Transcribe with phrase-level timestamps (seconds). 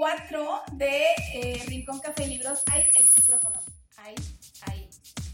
[0.00, 2.64] 4 de eh, Rincón Café Libros.
[2.72, 3.60] Ahí el micrófono.
[3.98, 4.14] Ahí,
[4.62, 4.88] ahí.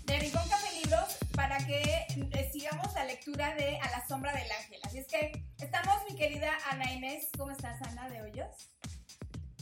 [0.07, 4.51] De Rincón Café Libros para que eh, sigamos la lectura de A la sombra del
[4.51, 4.81] ángel.
[4.83, 7.29] Así es que estamos, mi querida Ana Inés.
[7.39, 8.73] ¿Cómo estás, Ana de Hoyos?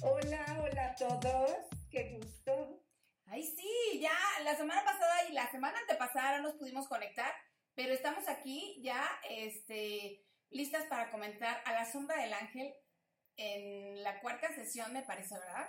[0.00, 1.50] Hola, hola a todos.
[1.90, 2.80] Qué gusto.
[3.26, 7.30] Ay, sí, ya la semana pasada y la semana antepasada no nos pudimos conectar,
[7.74, 12.74] pero estamos aquí ya, este, listas para comentar a la sombra del ángel
[13.36, 15.68] en la cuarta sesión, me parece, ¿verdad?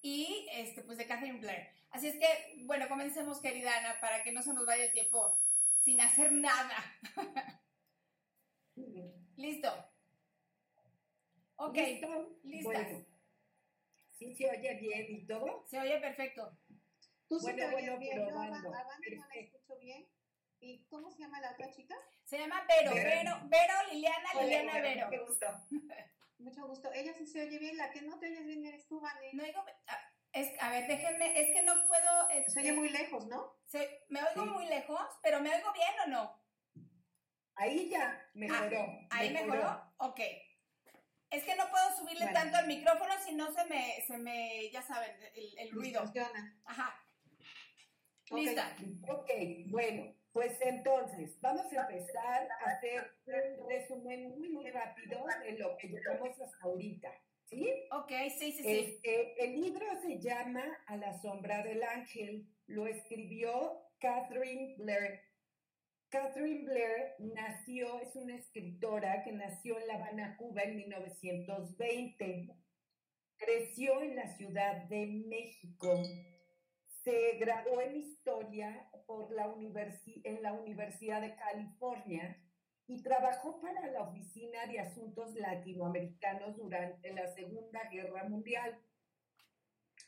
[0.00, 1.68] Y, este, pues de Catherine Blair.
[1.90, 5.38] Así es que, bueno, comencemos, querida Ana, para que no se nos vaya el tiempo
[5.76, 6.76] sin hacer nada.
[9.36, 9.68] Listo.
[11.56, 12.38] Ok, ¿Listo?
[12.42, 12.64] listas.
[12.64, 13.06] Bueno,
[14.18, 15.64] ¿sí se oye bien y todo?
[15.68, 16.56] Se oye perfecto.
[17.28, 20.08] Tú Bueno, te oyes bueno, bien, yo a no la escucho bien.
[20.60, 21.94] ¿Y cómo se llama la otra chica?
[22.24, 23.10] Se llama Vero, Vero.
[23.10, 25.10] Vero, Vero, Liliana, Liliana, Vero.
[25.10, 25.46] Qué gusto.
[26.42, 26.90] Mucho gusto.
[26.92, 29.30] Ella sí se oye bien, la que no te oyes bien eres tú, Vane.
[29.32, 29.98] No digo, ah,
[30.32, 32.28] es, a ver, déjenme, es que no puedo.
[32.48, 33.56] Se oye muy lejos, ¿no?
[33.66, 34.50] se- ¿Me oigo Sí.
[34.50, 35.00] muy lejos?
[35.22, 36.42] ¿Pero me oigo bien o no?
[37.54, 38.86] Ahí ya mejoró.
[39.10, 39.92] ¿Ahí mejoró?
[39.98, 40.20] Ok.
[41.30, 42.38] Es que no puedo subirle Bueno.
[42.38, 46.02] tanto al micrófono si no se me, se me, ya saben, el, el ruido.
[46.02, 46.60] Funciona.
[46.64, 46.94] Ajá.
[48.30, 48.38] Ok.
[48.38, 48.76] Lista.
[49.08, 49.30] Ok,
[49.68, 55.76] bueno, pues entonces vamos a empezar a hacer un resumen muy, muy rápido de lo
[55.76, 57.10] que llevamos hasta ahorita.
[57.44, 57.68] ¿Sí?
[57.90, 58.78] Ok, sí, sí, sí.
[58.78, 62.46] Este, el libro se llama A la sombra del ángel.
[62.66, 65.20] Lo escribió Catherine Blair.
[66.08, 72.56] Catherine Blair nació, es una escritora que nació en La Habana, Cuba en 1920.
[73.36, 76.02] Creció en la Ciudad de México.
[77.04, 82.42] Se graduó en historia por la universi- en la Universidad de California
[82.86, 88.80] y trabajó para la Oficina de Asuntos Latinoamericanos durante la Segunda Guerra Mundial.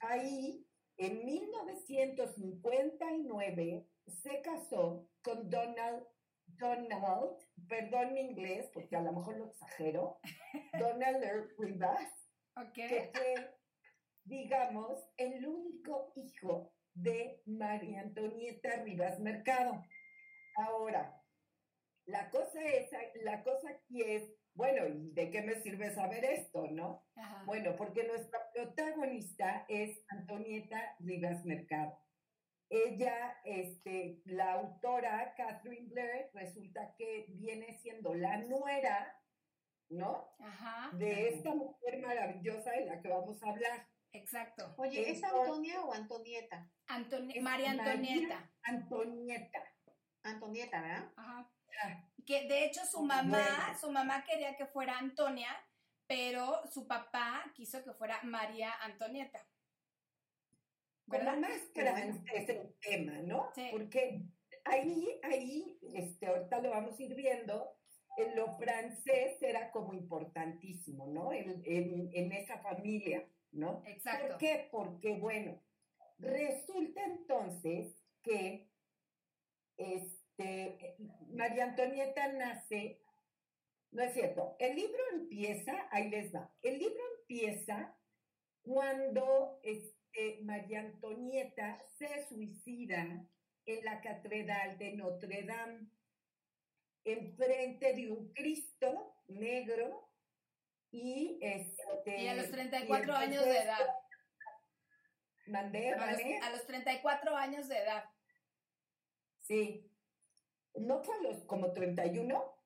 [0.01, 0.67] Ahí,
[0.97, 6.07] en 1959, se casó con Donald,
[6.47, 7.37] Donald,
[7.69, 10.19] perdón mi inglés, porque a lo mejor lo exagero,
[10.79, 11.23] Donald
[11.59, 12.11] Rivas,
[12.57, 12.73] Ok.
[12.73, 13.55] que fue,
[14.25, 19.85] digamos, el único hijo de María Antonieta Rivas Mercado.
[20.57, 21.21] Ahora,
[22.07, 22.91] la cosa es,
[23.23, 27.05] la cosa aquí es, bueno, ¿y de qué me sirve saber esto, no?
[27.17, 27.43] Ajá.
[27.47, 31.99] Bueno, porque nuestra protagonista es Antonieta Rivas Mercado.
[32.71, 39.21] Ella, este, la autora Catherine Blair, resulta que viene siendo la nuera,
[39.91, 40.35] ¿no?
[40.39, 40.91] Ajá.
[40.97, 43.87] De esta mujer maravillosa de la que vamos a hablar.
[44.15, 44.75] Exacto.
[44.79, 46.71] Oye, ¿es Antonia o Antonieta?
[46.87, 48.51] Antoni- Es María Antonieta.
[48.63, 49.59] Antonieta.
[50.23, 51.13] Antonieta, ¿verdad?
[51.17, 51.51] Ajá.
[51.83, 55.49] Ah, Que de hecho su mamá, su mamá quería que fuera Antonia,
[56.07, 59.45] pero su papá quiso que fuera María Antonieta.
[61.07, 61.37] ¿Verdad?
[61.37, 63.51] más francés el tema, ¿no?
[63.55, 63.69] Sí.
[63.73, 64.23] Porque
[64.65, 67.77] ahí, ahí, este, ahorita lo vamos a ir viendo,
[68.17, 71.33] en lo francés era como importantísimo, ¿no?
[71.33, 73.83] En, en, en esa familia, ¿no?
[73.87, 74.29] Exacto.
[74.29, 74.69] ¿Por qué?
[74.71, 75.61] Porque, bueno,
[76.19, 78.69] resulta entonces que,
[79.77, 80.97] este,
[81.31, 83.01] María Antonieta nace,
[83.91, 87.97] no es cierto, el libro empieza, ahí les va, el libro empieza
[88.63, 93.27] cuando este, María Antonieta se suicida
[93.67, 95.89] en la Catedral de Notre Dame,
[97.05, 100.04] enfrente de un Cristo negro
[100.95, 102.23] y este...
[102.23, 103.81] Y a los 34 años de edad.
[105.47, 108.05] Mandé, a, los, a los 34 años de edad.
[109.41, 109.91] Sí.
[110.75, 112.59] ¿No fue a los como 31?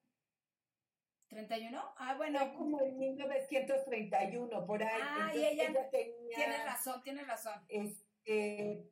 [1.31, 1.95] ¿31?
[1.97, 2.39] Ah, bueno.
[2.39, 5.01] Fue como en 1931, por ahí.
[5.03, 7.65] Ah, y ella, tenía, tiene razón, tiene razón.
[7.69, 8.91] Este,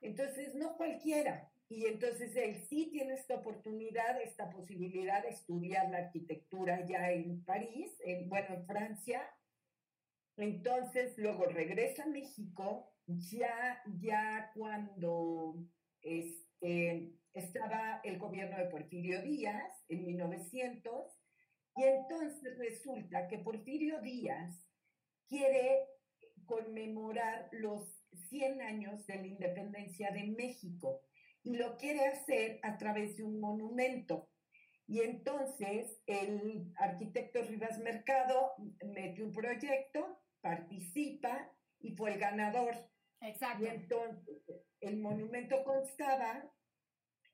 [0.00, 1.50] Entonces, no cualquiera.
[1.68, 7.44] Y entonces él sí tiene esta oportunidad, esta posibilidad de estudiar la arquitectura ya en
[7.44, 9.28] París, en, bueno, en Francia.
[10.36, 15.56] Entonces luego regresa a México, ya, ya cuando
[16.02, 20.92] este, estaba el gobierno de Porfirio Díaz en 1900,
[21.76, 24.66] y entonces resulta que Porfirio Díaz
[25.28, 25.86] quiere
[26.46, 31.02] conmemorar los 100 años de la independencia de México
[31.42, 34.28] y lo quiere hacer a través de un monumento.
[34.86, 38.52] Y entonces el arquitecto Rivas Mercado
[38.84, 41.50] mete un proyecto, participa
[41.80, 42.74] y fue el ganador.
[43.20, 43.64] Exacto.
[43.64, 44.42] Y entonces
[44.80, 46.48] el monumento constaba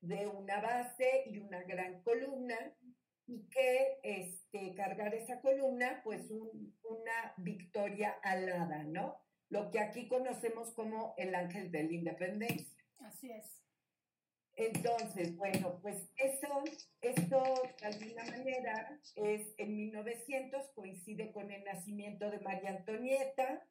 [0.01, 2.57] de una base y una gran columna
[3.25, 9.15] y que este, cargar esa columna, pues una victoria alada, ¿no?
[9.49, 12.83] Lo que aquí conocemos como el ángel de la independencia.
[12.99, 13.62] Así es.
[14.55, 16.63] Entonces, bueno, pues eso,
[17.01, 17.43] esto
[17.79, 23.65] de alguna manera es en 1900, coincide con el nacimiento de María Antonieta.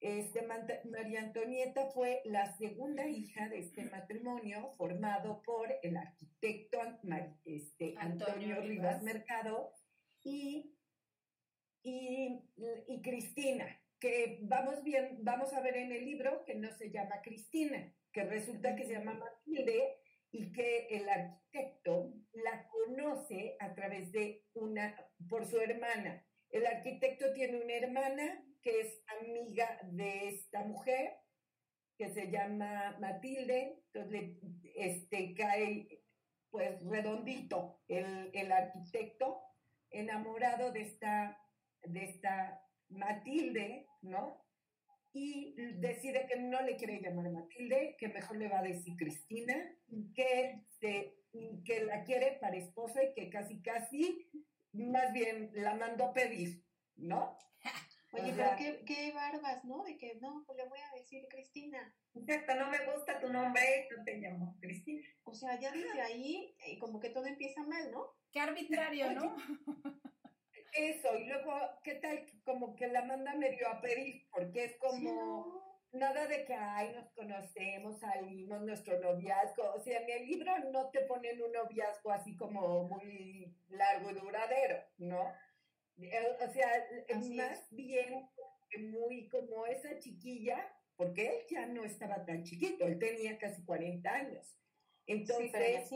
[0.00, 0.46] Este,
[0.84, 6.78] María Antonieta fue la segunda hija de este matrimonio formado por el arquitecto
[7.44, 9.74] este, Antonio, Rivas Mercado
[10.22, 10.74] y,
[11.82, 12.40] y,
[12.86, 13.66] y Cristina,
[13.98, 18.24] que vamos, bien, vamos a ver en el libro que no se llama Cristina que
[18.24, 19.97] resulta que se llama Matilde
[20.30, 24.94] y que el arquitecto la conoce a través de una,
[25.28, 26.24] por su hermana.
[26.50, 31.14] El arquitecto tiene una hermana que es amiga de esta mujer,
[31.96, 34.36] que se llama Matilde, entonces
[34.76, 36.04] este, cae
[36.50, 39.40] pues redondito el, el arquitecto,
[39.90, 41.38] enamorado de esta,
[41.82, 44.47] de esta Matilde, ¿no?
[45.12, 49.54] Y decide que no le quiere llamar Matilde, que mejor le va a decir Cristina,
[50.14, 51.16] que, se,
[51.64, 54.30] que la quiere para esposa y que casi, casi,
[54.72, 56.62] más bien la mandó a pedir,
[56.96, 57.36] ¿no?
[58.12, 59.84] Oye, pero qué, qué, barbas, ¿no?
[59.84, 61.94] De que no, pues le voy a decir Cristina.
[62.14, 65.06] Exacto, no me gusta tu nombre, tú te llamo Cristina.
[65.24, 68.06] O sea, ya desde ahí, eh, como que todo empieza mal, ¿no?
[68.32, 69.36] Qué arbitrario, ¿no?
[70.74, 72.24] Eso, y luego, ¿qué tal?
[72.44, 77.10] Como que la manda medio a pedir, porque es como nada de que, ay, nos
[77.12, 79.72] conocemos, salimos, nuestro noviazgo.
[79.74, 84.14] O sea, en el libro no te ponen un noviazgo así como muy largo y
[84.14, 85.32] duradero, ¿no?
[86.00, 86.70] Eh, O sea,
[87.14, 88.28] Así más bien
[88.78, 94.12] muy como esa chiquilla, porque él ya no estaba tan chiquito, él tenía casi 40
[94.12, 94.58] años.
[95.06, 95.90] Entonces,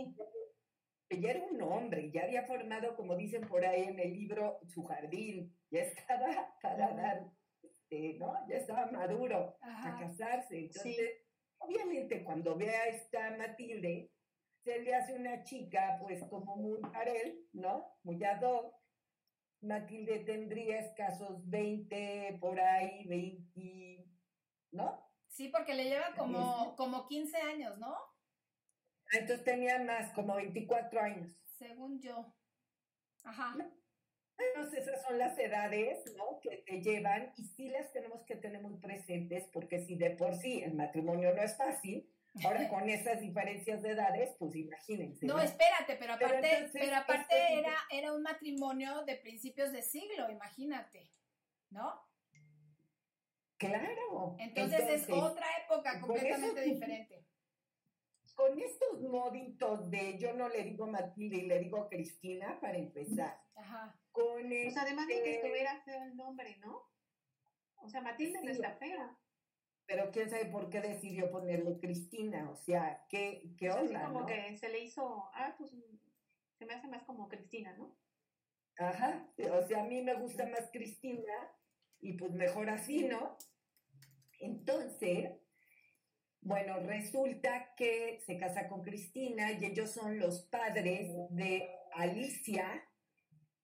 [1.21, 4.85] ya era un hombre, ya había formado, como dicen por ahí en el libro, su
[4.85, 7.31] jardín, ya estaba para dar,
[7.63, 8.35] este, ¿no?
[8.49, 9.99] Ya estaba maduro a Ajá.
[9.99, 10.59] casarse.
[10.59, 11.23] Entonces,
[11.59, 14.11] obviamente, cuando ve a esta Matilde,
[14.65, 17.97] se le hace una chica, pues, como muy para él, ¿no?
[18.03, 18.75] Muy ad hoc.
[19.61, 24.05] Matilde tendría escasos 20, por ahí, 20,
[24.73, 25.09] ¿no?
[25.29, 27.97] Sí, porque le lleva como, como 15 años, ¿no?
[29.13, 31.31] Entonces tenía más, como 24 años.
[31.59, 32.35] Según yo.
[33.25, 33.57] Ajá.
[34.39, 36.41] Entonces esas son las edades, ¿no?
[36.41, 40.35] Que te llevan y sí las tenemos que tener muy presentes porque si de por
[40.35, 42.11] sí el matrimonio no es fácil,
[42.45, 45.27] ahora con esas diferencias de edades, pues imagínense.
[45.27, 45.43] No, ¿no?
[45.43, 49.83] espérate, pero Pero aparte, entonces, pero aparte este- era, era un matrimonio de principios de
[49.83, 51.11] siglo, imagínate,
[51.71, 52.03] ¿no?
[53.59, 54.37] Claro.
[54.41, 57.25] Entonces, es otra época completamente eso- diferente.
[58.35, 63.41] Con estos moditos de yo no le digo Matilde y le digo Cristina para empezar.
[63.55, 63.99] Ajá.
[64.11, 66.83] Con Pues además de que este- estuviera feo el nombre, ¿no?
[67.77, 68.53] O sea, Matilde no Sí.
[68.61, 69.17] está fea.
[69.87, 73.89] Pero quién sabe por qué decidió ponerle Cristina, o sea, qué, qué O sea, así
[73.95, 74.27] onda, como ¿no?
[74.27, 75.75] que se le hizo, ah, pues
[76.57, 77.97] se me hace más como Cristina, ¿no?
[78.79, 81.35] Ajá, o sea, a mí me gusta más Cristina
[82.01, 83.37] y pues mejor así, ¿no?
[84.39, 85.33] Entonces,
[86.43, 92.85] bueno, resulta que se casa con Cristina y ellos son los padres de Alicia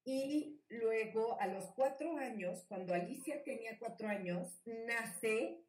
[0.04, 5.60] y luego a los cuatro años, cuando Alicia tenía cuatro años, nace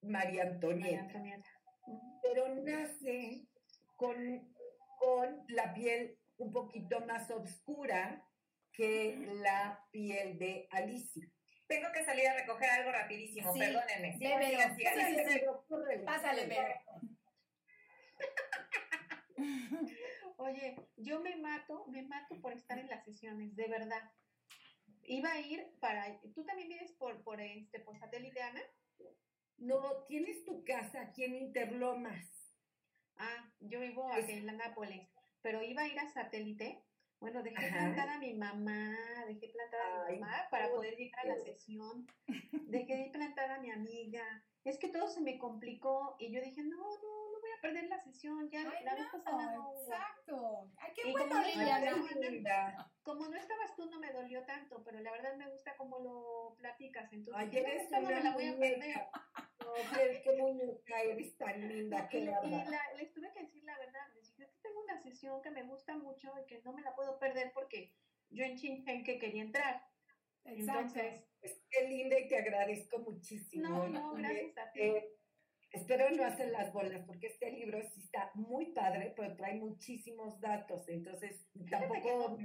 [0.00, 1.22] María María Antonieta.
[2.22, 3.46] Pero nace
[3.96, 4.16] con,
[4.98, 8.26] con la piel un poquito más oscura
[8.72, 11.30] que la piel de Alicia.
[11.72, 14.12] Tengo que salir a recoger algo rapidísimo, Sí, perdónenme.
[14.12, 14.94] sí, Sigan, pero- sigan, sigan.
[14.94, 15.38] sí, sí, sí.
[15.40, 16.46] Pero, córrele, Pásale.
[16.46, 16.74] Vero.
[20.36, 24.02] Oye, yo me mato, me mato por estar en las sesiones, de verdad.
[25.04, 28.60] Iba a ir para, ¿tú también vienes por, por este, por satélite, Ana?
[29.58, 32.26] No, tienes tu casa aquí en Interlomas.
[33.16, 35.08] Ah, yo vivo aquí en la Nápoles,
[35.40, 36.82] pero iba a ir a satélite.
[37.22, 37.78] Bueno, dejé Ajá.
[37.78, 38.96] plantada a mi mamá,
[39.28, 42.04] dejé plantada a mi mamá para poder llegar a la sesión.
[42.66, 44.24] Dejé plantada a mi amiga.
[44.64, 47.84] Es que todo se me complicó y yo dije, no, no, no voy a perder
[47.88, 48.50] la sesión.
[48.50, 50.68] Ya Ay, la vez pasada no, no exacto.
[50.78, 52.90] Ay, qué Y bueno, como no.
[53.04, 56.56] Como no estabas tú, no me dolió tanto, pero la verdad me gusta cómo lo
[56.58, 57.12] platicas.
[57.12, 58.96] Entonces, Ay, no, eres esta no me la voy a perder.
[59.60, 63.62] No, qué, qué muñeca eres tan linda, Y, qué y la- les tuve que decir
[63.62, 64.08] la verdad.
[65.02, 67.94] Sesión que me gusta mucho y que no me la puedo perder porque
[68.30, 69.82] yo en Chinjenque quería entrar.
[70.44, 70.80] Exacto.
[70.80, 73.68] Entonces, Pues, qué linda y te agradezco muchísimo.
[73.68, 74.80] no, no, gracias a ti.
[74.80, 75.08] eh,
[75.70, 80.40] espero no hacer las bolas, porque este libro sí está muy padre, pero trae muchísimos
[80.40, 82.38] datos, entonces tampoco...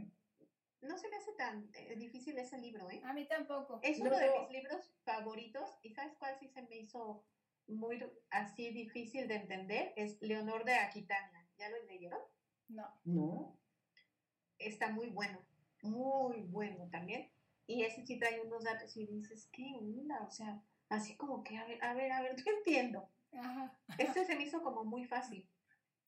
[0.79, 3.01] No se me hace tan eh, difícil ese libro, ¿eh?
[3.03, 3.79] A mí tampoco.
[3.81, 4.41] Es No, uno de no.
[4.43, 7.25] mis libros favoritos y ¿sabes cuál sí se me hizo
[7.65, 7.99] muy
[8.29, 9.91] así difícil de entender?
[9.95, 11.49] Es Leonor de Aquitania.
[11.57, 12.21] ¿Ya lo leyeron?
[12.69, 12.93] No.
[13.05, 13.57] No,
[14.59, 15.39] está muy bueno,
[15.81, 17.29] muy bueno también.
[17.65, 20.21] Y ese sí trae unos datos y dices, ¿qué onda?
[20.23, 23.09] O sea, así como que, a ver, a ver, a ver, no entiendo.
[23.33, 23.77] Ajá.
[23.97, 25.47] Este se me hizo como muy fácil.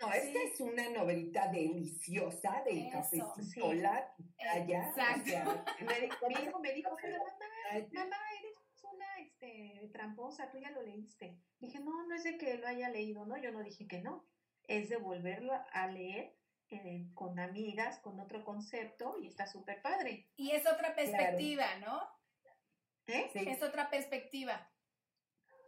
[0.02, 3.62] no, esta es una novelita deliciosa de Eso, cafecito, sí.
[3.62, 5.26] o Exacto.
[5.26, 10.58] sea, Me di- mi hijo me dijo, pero mamá, mamá, eres una este, tramposa, tú
[10.60, 11.38] ya lo leíste.
[11.60, 13.38] Dije, no, no es de que lo haya leído, ¿no?
[13.38, 14.26] Yo no dije que no.
[14.68, 16.36] Es de volverlo a leer
[16.72, 20.28] eh, con amigas, con otro concepto y está súper padre.
[20.36, 22.02] Y es otra perspectiva, ¿no?
[23.08, 23.30] ¿Eh?
[23.34, 23.40] sí.
[23.48, 24.72] Es otra perspectiva.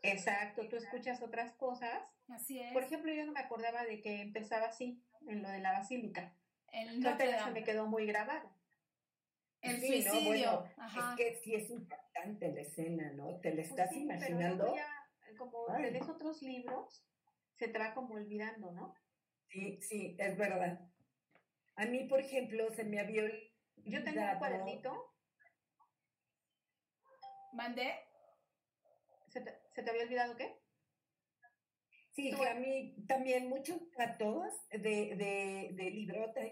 [0.03, 2.72] Exacto, tú escuchas otras cosas Así es.
[2.72, 6.34] Por ejemplo, yo no me acordaba de que empezaba así, en lo de la basílica.
[6.72, 8.50] el Entonces Notre se me quedó muy grabado.
[9.62, 10.12] El Sí, ¿no?
[10.12, 10.60] suicidio.
[10.62, 11.12] Bueno, Ajá.
[11.12, 13.39] Es que sí es impactante la escena, ¿no?
[13.41, 14.75] ¿Te la Pues estás sí, pero imaginando?
[14.75, 14.88] ya,
[15.38, 15.84] como Ay.
[15.84, 17.05] te lees otros libros,
[17.58, 18.96] se te va como olvidando, ¿no?
[19.51, 20.79] Sí, sí, es verdad.
[21.75, 23.24] A mí, por ejemplo, se me había
[23.86, 25.08] Yo tengo un olvidado- cuadernito,
[27.53, 27.91] ¿Mandé?
[29.27, 30.55] ¿se te, se te había olvidado qué?
[32.13, 36.51] Sí, que a mí también muchos datos de, de, de librotas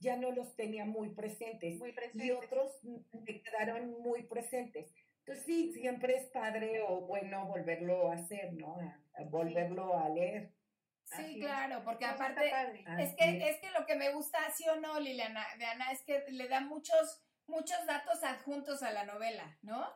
[0.00, 2.26] ya no los tenía muy presentes Muy presente.
[2.26, 4.92] y otros me quedaron muy presentes.
[5.20, 8.76] Entonces sí, siempre es padre o bueno volverlo a hacer, ¿no?
[8.80, 10.52] A, a volverlo a leer.
[11.06, 12.50] Sí, Así claro, porque aparte
[12.98, 16.02] es que es que lo que me gusta sí o no Liliana de Ana es
[16.02, 19.88] que le da muchos muchos datos adjuntos a la novela, ¿no?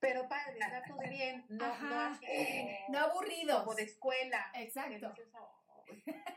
[0.00, 2.18] Pero padre, datos bien, no, no, Ajá.
[2.88, 3.58] No aburridos.
[3.60, 4.50] como de escuela.
[4.54, 5.12] Exacto.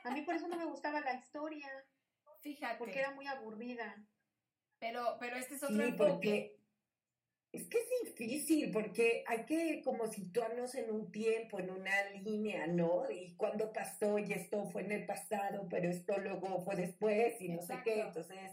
[0.04, 1.70] A mí por eso no me gustaba la historia,
[2.42, 2.78] Fíjate.
[2.80, 3.96] porque era muy aburrida.
[4.80, 6.10] Pero, pero este es otro Sí, enfoque.
[6.12, 6.61] porque
[7.52, 12.66] es que es difícil, porque hay que como situarnos en un tiempo, en una línea,
[12.68, 13.10] ¿no?
[13.12, 17.50] Y cuándo pasó, y esto fue en el pasado, pero esto luego fue después, y
[17.50, 18.02] no sé qué.
[18.02, 18.52] Entonces,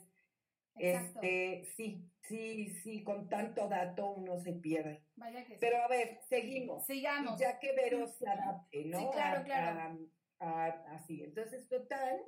[0.76, 1.20] Exacto.
[1.22, 5.02] este, sí, sí, sí, con tanto dato uno se pierde.
[5.16, 5.58] Vaya que sí.
[5.60, 6.84] Pero a ver, seguimos.
[6.86, 7.38] Sigamos.
[7.40, 8.98] Y ya que Vero se adapte, ¿no?
[8.98, 9.98] Sí, claro, claro.
[10.40, 11.22] a- a- así.
[11.22, 12.20] Entonces, total,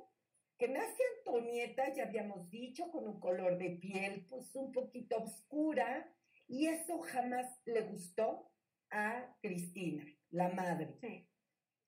[0.57, 6.07] que nace Antonieta, ya habíamos dicho, con un color de piel, pues un poquito oscura,
[6.51, 8.51] y eso jamás le gustó
[8.91, 10.97] a Cristina, la madre.
[10.99, 11.25] Sí.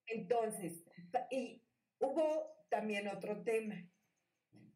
[0.08, 0.84] Entonces,
[1.30, 1.62] y
[2.00, 3.76] hubo también otro tema.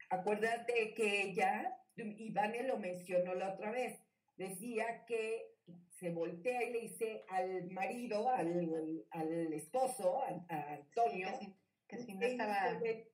[0.09, 3.99] Acuérdate que ella, y Vane lo mencionó la otra vez,
[4.35, 5.55] decía que
[5.89, 11.55] se voltea y le dice al marido, al, al esposo, a, a Antonio, Sí,
[11.87, 12.73] que si, que si no le estaba.
[12.73, 13.11] dice,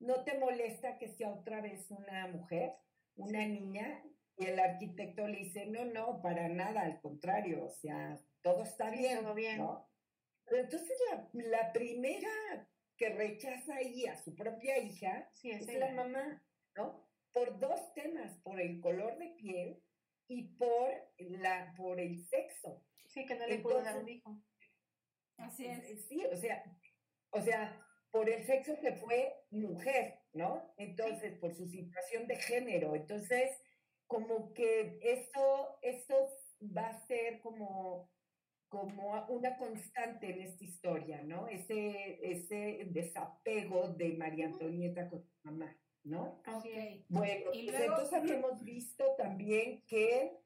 [0.00, 2.74] ¿no te molesta que sea otra vez una mujer,
[3.16, 4.02] una niña?
[4.36, 8.90] Y el arquitecto le dice, no, no, para nada, al contrario, o sea, todo está
[8.90, 9.20] bien.
[9.20, 9.58] todo bien.
[9.58, 9.88] ¿no?
[10.44, 12.28] Pero entonces la, la primera
[12.96, 16.42] que rechaza ahí a su propia hija Sí, es es la mamá,
[16.76, 17.08] ¿no?
[17.32, 19.82] Por dos temas, por el color de piel
[20.28, 22.84] y por, la, por el sexo.
[23.06, 24.40] Sí, que no le pudo dar un hijo.
[25.38, 25.78] Así es.
[25.84, 26.62] Eh, Sí, o sea,
[27.30, 30.72] o sea, por el sexo que fue mujer, ¿no?
[30.76, 32.94] Entonces, por su situación de género.
[32.94, 33.50] Entonces,
[34.14, 36.28] como que eso, eso
[36.76, 38.10] va a ser como,
[38.68, 41.48] como una constante en esta historia, ¿no?
[41.48, 46.40] Ese, ese desapego de María Antonieta con su mamá, ¿no?
[46.44, 46.76] Así Ok.
[46.76, 47.04] es.
[47.08, 50.38] Bueno, Y pues luego- entonces habíamos visto también que...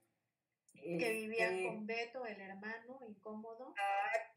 [0.80, 3.74] Que vivían este, con Beto, el hermano, incómodo.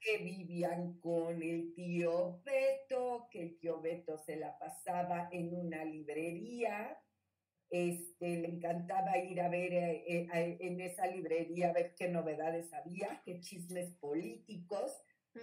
[0.02, 5.86] que vivían con el tío Beto, que el tío Beto se la pasaba en una
[5.86, 7.00] librería,
[7.72, 12.10] este, le encantaba ir a ver eh, eh, a- en esa librería a ver qué
[12.10, 15.02] novedades había, qué chismes políticos,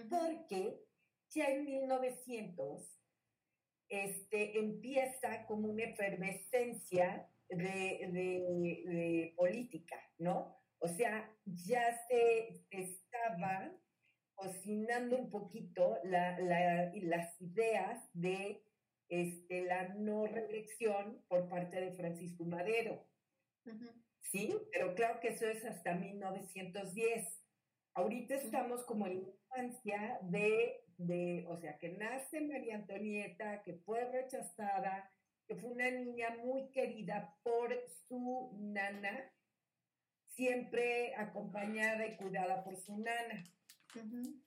[0.09, 0.85] porque
[1.31, 2.95] ya en 1900
[3.89, 10.55] este, empieza como una efervescencia de, de- de política, ¿no?
[10.77, 13.75] O sea, ya se estaba
[14.35, 18.63] cocinando un poquito la- la- y las ideas de
[19.09, 23.07] este, la no reelección por parte de Francisco Madero.
[23.65, 23.87] Ujú.
[24.21, 27.43] Sí, pero claro que eso es hasta 1910.
[27.95, 33.73] Ahorita estamos como en la infancia de, de, o sea, que nace María Antonieta, que
[33.73, 35.11] fue rechazada,
[35.47, 37.75] que fue una niña muy querida por
[38.07, 39.33] su nana,
[40.27, 43.43] siempre acompañada y cuidada por su nana.
[43.95, 44.39] Ujú.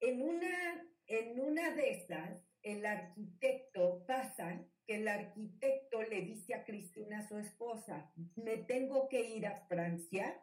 [0.00, 6.64] En una, en una de esas, el arquitecto pasa que el arquitecto le dice a
[6.64, 10.40] Cristina, su esposa, me tengo que ir a Francia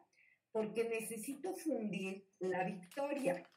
[0.52, 3.48] porque necesito fundir la victoria,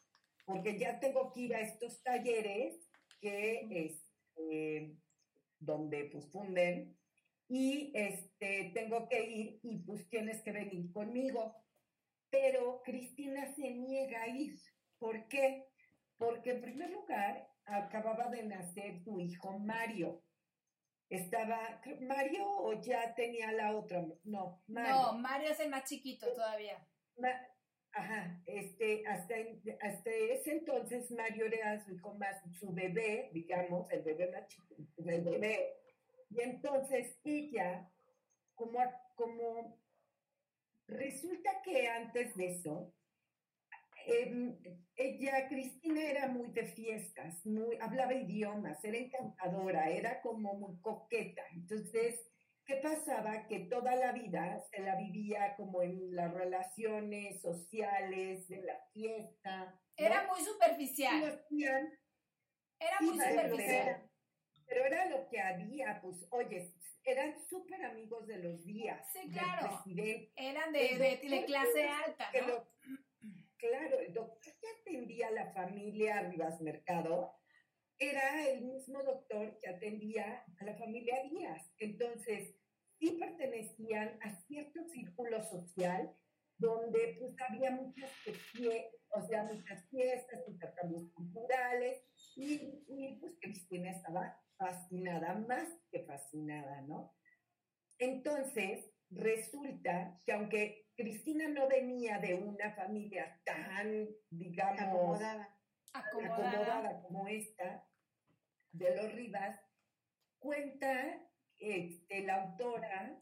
[0.45, 2.76] porque ya tengo que ir a estos talleres
[3.19, 4.95] que es eh,
[5.60, 6.97] donde pues funden
[7.47, 11.56] y este tengo que ir y pues tienes que venir conmigo.
[12.30, 14.58] Pero Cristina se niega a ir.
[14.97, 15.67] ¿Por qué?
[16.17, 20.24] Porque en primer lugar acababa de nacer tu hijo Mario.
[21.10, 24.91] Estaba, Mario o ya tenía la otra, no, Mario.
[24.95, 26.88] No, Mario es el más chiquito todavía.
[27.17, 27.47] Ma-
[27.93, 29.36] Ajá, este, hasta,
[29.82, 34.76] hasta ese entonces Mario era su hijo más, su bebé, digamos, el bebé más chico,
[35.06, 35.76] el bebé.
[36.30, 37.91] Y entonces ella,
[38.56, 38.80] como,
[39.15, 39.78] como
[40.88, 42.93] resulta que antes de eso,
[44.05, 44.57] em,
[44.95, 51.41] ella, Cristina era muy de fiestas, muy, hablaba idiomas, era encantadora, era como muy coqueta.
[51.53, 52.19] Entonces,
[52.65, 53.47] ¿qué pasaba?
[53.47, 59.65] Que toda la vida se la vivía como en las relaciones sociales, de la fiesta.
[59.65, 59.81] ¿no?
[59.95, 61.23] Era muy superficial.
[61.23, 61.89] hacían,
[62.79, 64.09] Era muy superficial.
[64.65, 69.05] Pero era lo que había, pues, oye, eran súper amigos de los días.
[69.11, 69.83] Sí, claro.
[70.35, 72.67] Eran de, clase alta, que ¿no?
[73.62, 77.34] Claro, el doctor que atendía a la familia Rivas Mercado
[78.00, 81.71] era el mismo doctor que atendía a la familia Díaz.
[81.78, 82.56] Entonces,
[83.00, 86.12] sí pertenecían a cierto círculo social
[86.58, 88.12] donde pues había muchas,
[89.10, 92.04] o sea, muchas fiestas, intercambios culturales,
[92.36, 97.15] y, y, pues Cristina estaba fascinada, más que fascinada, ¿no?
[97.97, 105.57] Entonces, resulta que aunque Cristina no venía de una familia tan, digamos, Acomodada.
[105.93, 106.51] Acomodada.
[106.51, 107.87] acomodada como esta
[108.71, 109.59] de los Rivas,
[110.37, 111.19] cuenta
[111.57, 113.19] este, la autora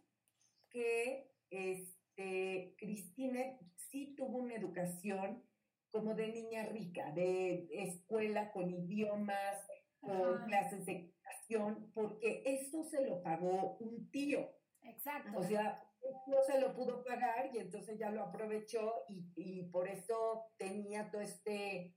[0.69, 3.39] que este, Cristina
[3.75, 5.41] sí tuvo una educación
[5.89, 9.55] como de niña rica, de escuela con idiomas,
[10.01, 10.45] con Ajá.
[10.45, 14.51] clases de equitación, porque eso se lo pagó un tío.
[14.83, 15.39] Exacto.
[15.39, 15.81] O sea,
[16.27, 21.09] no se lo pudo pagar y entonces ya lo aprovechó y, y por eso tenía
[21.11, 21.95] todo este,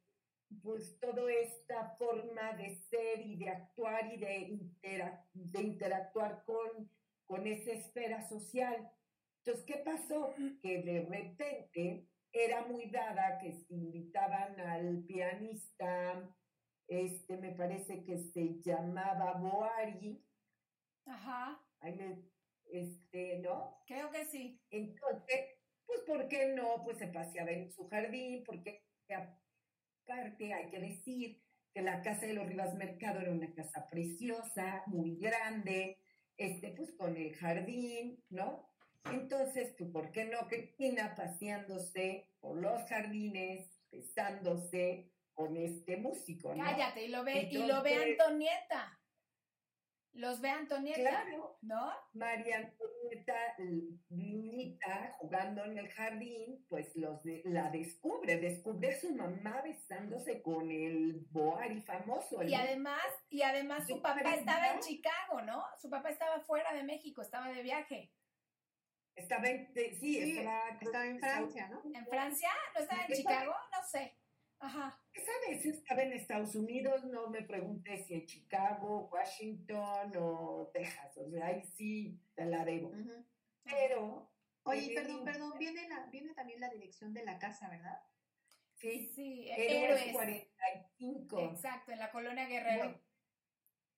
[0.63, 6.91] pues toda esta forma de ser y de actuar y de, intera- de interactuar con,
[7.27, 8.91] con esa esfera social.
[9.39, 10.35] Entonces, ¿qué pasó?
[10.63, 11.71] Que de repente
[12.33, 16.35] era muy dada que se invitaban al pianista,
[16.89, 20.23] este, me parece que se llamaba Boari,
[21.07, 21.61] Ajá.
[21.81, 21.97] ahí
[22.73, 23.83] este, ¿no?
[23.87, 24.61] Creo que sí.
[24.71, 25.47] Entonces,
[25.87, 26.83] pues, ¿por qué no?
[26.85, 31.43] Pues se paseaba en su jardín, porque aparte hay que decir
[31.75, 35.99] que la casa de los Rivas Mercado era una casa preciosa, muy grande,
[36.37, 38.69] este, pues con el jardín, ¿no?
[39.05, 46.65] Entonces, pues, ¿por qué no Cristina paseándose por los jardines, besándose con este músico, ¿no?
[46.65, 48.99] Cállate, y lo ve, y lo ve Antonieta.
[50.15, 51.01] Los ve Antonieta.
[51.01, 51.91] Claro, ¿No?
[52.13, 53.35] María Antonieta,
[54.11, 60.43] niñita, jugando en el jardín, pues los de- la descubre, descubre a su mamá besándose
[60.43, 62.43] con el Boari famoso.
[62.43, 65.65] el- Y además, y además su papá estaba en Chicago, ¿no?
[65.81, 68.13] Su papá estaba fuera de México, estaba de viaje.
[69.15, 71.83] estaba en, de- sí, Sí, estaba, Estaba en Francia, ¿no?
[71.95, 72.49] ¿En Francia?
[72.75, 73.55] ¿No estaba en ¿Qué Chicago?
[73.71, 74.17] No sé.
[74.63, 74.97] Ajá.
[75.13, 81.17] Esa vez estaba en Estados Unidos, no me preguntes si en Chicago, Washington o Texas,
[81.19, 82.93] o sea, ahí sí te la debo.
[83.65, 84.31] Pero,
[84.63, 87.99] Oye, perdón, perdón, viene, la, viene también la dirección de la casa, ¿verdad?
[88.77, 90.13] sí, Sí, Héroes héroes.
[90.13, 91.41] 45.
[91.41, 92.85] Exacto, en la colonia Guerrero.
[92.85, 93.01] Bueno,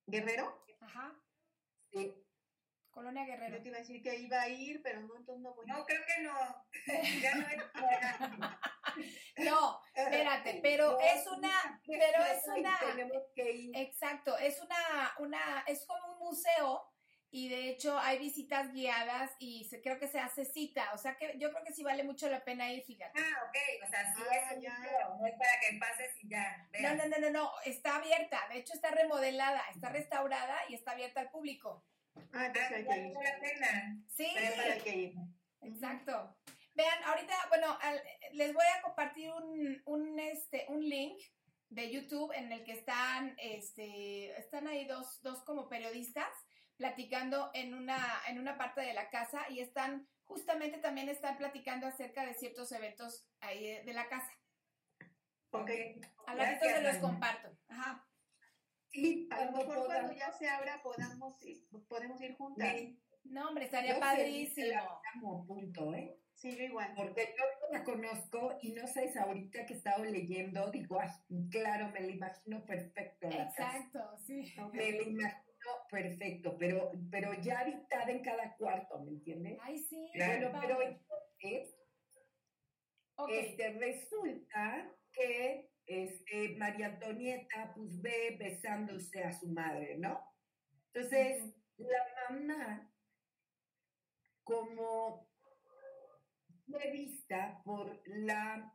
[0.07, 0.67] ¿Guerrero?
[0.81, 1.15] Ajá.
[1.93, 2.15] sí,
[2.91, 3.57] Colonia Guerrero.
[3.57, 5.67] Yo te iba a decir que iba a ir, pero no, entonces no voy.
[5.67, 6.67] No, creo que no.
[7.23, 7.63] Ya no es.
[9.37, 13.77] No, espérate, pero No, es una, pero es una, Tenemos que ir.
[13.77, 16.91] exacto, es una, una, es como un museo
[17.31, 21.17] y de hecho hay visitas guiadas y se, creo que se hace cita, o sea
[21.17, 23.19] que yo creo que sí vale mucho la pena ir, fíjate.
[23.19, 23.57] Ah, ok.
[23.85, 24.71] O sea, sí Ah, es un ya.
[24.79, 26.69] museo, No es para que pases y ya.
[26.81, 30.93] No, no, no, no, no, está abierta, de hecho está remodelada, está restaurada y está
[30.93, 31.85] abierta al público.
[32.33, 33.15] Ah, entonces Ah, hay que vale ir.
[33.15, 33.97] la pena.
[34.09, 34.37] Sí,
[34.85, 35.15] que ir.
[35.63, 36.37] exacto.
[36.75, 41.21] Vean, ahorita, bueno, al- les voy a compartir un, un, este, un link
[41.69, 46.29] de YouTube en el que están, este, están ahí dos, dos como periodistas
[46.77, 51.87] platicando en una, en una parte de la casa y están, justamente también están platicando
[51.87, 54.33] acerca de ciertos eventos ahí de, de la casa.
[55.51, 55.71] Ok.
[56.27, 57.57] A la se los comparto.
[57.69, 58.05] Ajá.
[58.91, 62.73] Sí, A lo mejor cuando ya se abra podamos ir, podemos ir juntas.
[62.77, 65.01] Sí, No, hombre, estaría yo padrísimo.
[65.47, 66.17] punto, ¿eh?
[66.49, 66.93] Igual.
[66.95, 71.11] Porque yo la conozco y no sé, ahorita que he estado leyendo, digo, ay,
[71.51, 73.29] claro, me la imagino perfecto.
[73.31, 73.77] la casa.
[73.77, 74.55] Exacto, sí.
[74.73, 79.59] Me la imagino perfecto, pero, pero ya habitada en cada cuarto, ¿me entiendes?
[79.63, 80.11] Ay, sí.
[80.13, 81.75] Claro, Pero entonces,
[83.17, 83.31] Ok.
[83.31, 90.21] este, resulta que este, María Antonieta pues ve besándose a su madre, ¿no?
[90.93, 91.99] Entonces, la
[92.31, 92.91] mamá,
[94.43, 95.27] como
[96.71, 98.73] fue vista por la...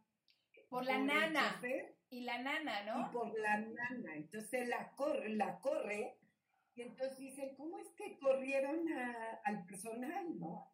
[0.70, 1.54] Por la nana.
[1.56, 3.12] chofer Y la nana, y ¿no?
[3.12, 4.16] por la nana.
[4.16, 6.18] Entonces la corre, la corre
[6.76, 10.72] y entonces dicen, ¿cómo es que corrieron a- al personal, no?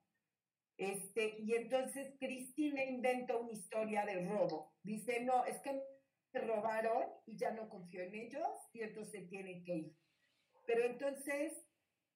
[0.78, 4.73] Este, y entonces Cristina inventa una historia de robo.
[4.84, 5.82] Dice, no, es que
[6.34, 9.95] me robaron y ya no confío en ellos y entonces tienen que ir.
[10.67, 11.54] Pero entonces,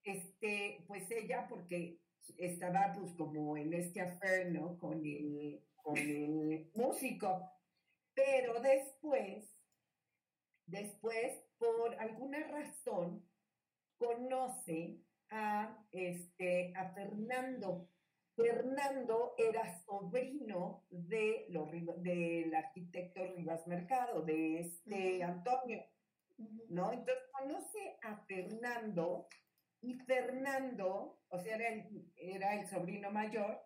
[0.04, 2.00] este, pues ella, porque
[2.38, 4.78] estaba pues como en este affair, ¿no?
[4.78, 7.52] Con el, con el músico.
[8.14, 9.46] Pero después,
[10.66, 13.26] después, por alguna razón,
[13.98, 17.90] conoce a, este, a Fernando.
[18.36, 21.70] Fernando era sobrino de los,
[22.02, 25.24] del arquitecto Rivas Mercado, de este.
[25.24, 25.84] Antonio.
[26.70, 26.92] ¿no?
[26.92, 29.28] Entonces conoce a Fernando
[29.82, 33.62] y Fernando, o sea, era el, era el sobrino mayor,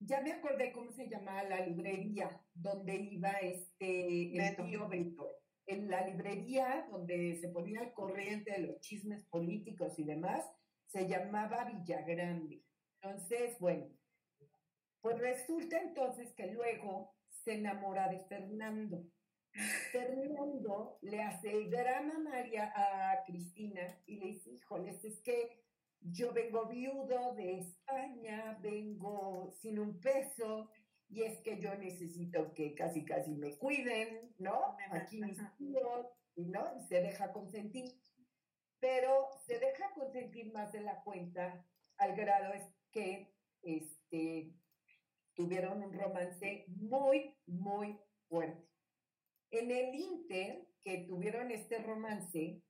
[0.00, 4.64] ya me acordé cómo se llamaba la librería donde iba este el Beto.
[4.64, 5.30] tío Beto.
[5.66, 10.44] En la librería donde se ponía al corriente de los chismes políticos y demás,
[10.88, 12.62] se llamaba Villagrande.
[13.00, 13.88] Entonces, bueno,
[15.00, 19.04] pues resulta entonces que luego se enamora de Fernando.
[19.92, 25.62] Fernando le hace el drama a María a Cristina y le dice, híjoles, es que
[26.00, 30.70] yo vengo viudo de España, vengo sin un peso,
[31.08, 34.76] y es que yo necesito que casi casi me cuiden, ¿no?
[34.90, 36.76] Aquí mis tíos, ¿no?
[36.76, 38.00] Y se deja consentir.
[38.80, 41.64] Pero se deja consentir más de la cuenta
[41.96, 44.52] al grado es que este,
[45.34, 48.73] tuvieron un romance muy, muy fuerte.
[49.54, 52.60] En el Inter, que tuvieron este romance,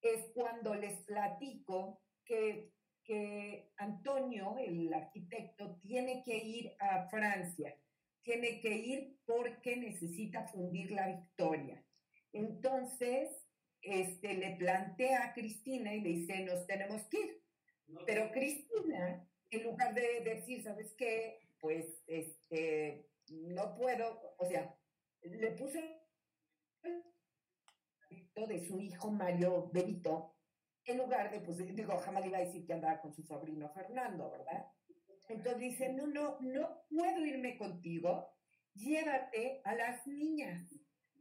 [0.00, 2.70] es cuando les platico que,
[3.02, 7.76] que Antonio, el arquitecto, tiene que ir a Francia,
[8.22, 11.84] tiene que ir porque necesita fundir la victoria.
[12.32, 13.30] Entonces,
[13.82, 17.42] este, le plantea a Cristina y le dice, nos tenemos que ir.
[18.06, 21.40] Pero Cristina, en lugar de decir, ¿sabes qué?
[21.58, 24.72] Pues, este, no puedo, o sea,
[25.22, 25.80] le puso
[28.46, 30.36] de su hijo Mario Benito,
[30.84, 33.68] en lugar de, pues, digo, jamás le iba a decir que andaba con su sobrino
[33.70, 34.66] Fernando, ¿verdad?
[35.28, 38.30] Entonces dice, no, no, no puedo irme contigo,
[38.74, 40.66] llévate a las niñas,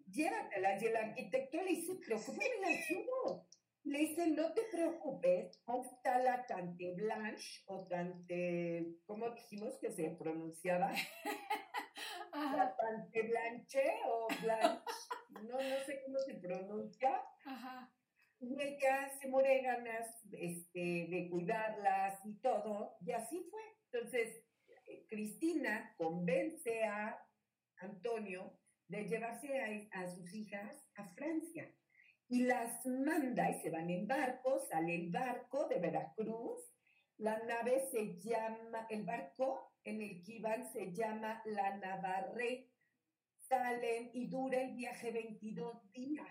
[0.06, 0.82] llévatelas.
[0.82, 3.48] Y el arquitecto le dice, preocúpame, la ayudo.
[3.84, 10.10] Le dice, no te preocupes, está la Tante Blanche o Tante, ¿cómo dijimos que se
[10.12, 10.92] pronunciaba?
[12.34, 14.84] La Tante Blanche o Blanche,
[15.44, 17.22] no, no sé cómo se pronuncia.
[17.46, 17.94] Ajá.
[18.40, 23.62] Y ella se muere ganas este, de cuidarlas y todo, y así fue.
[23.92, 24.44] Entonces,
[25.10, 27.20] Cristina convence a
[27.78, 31.74] Antonio de llevarse a, a sus hijas a Francia
[32.30, 36.60] y las manda y se van en barco, sale el barco de Veracruz,
[37.18, 42.70] la nave se llama, el barco en el que iban se llama la Navarre,
[43.48, 46.28] salen y dura el viaje 22 días.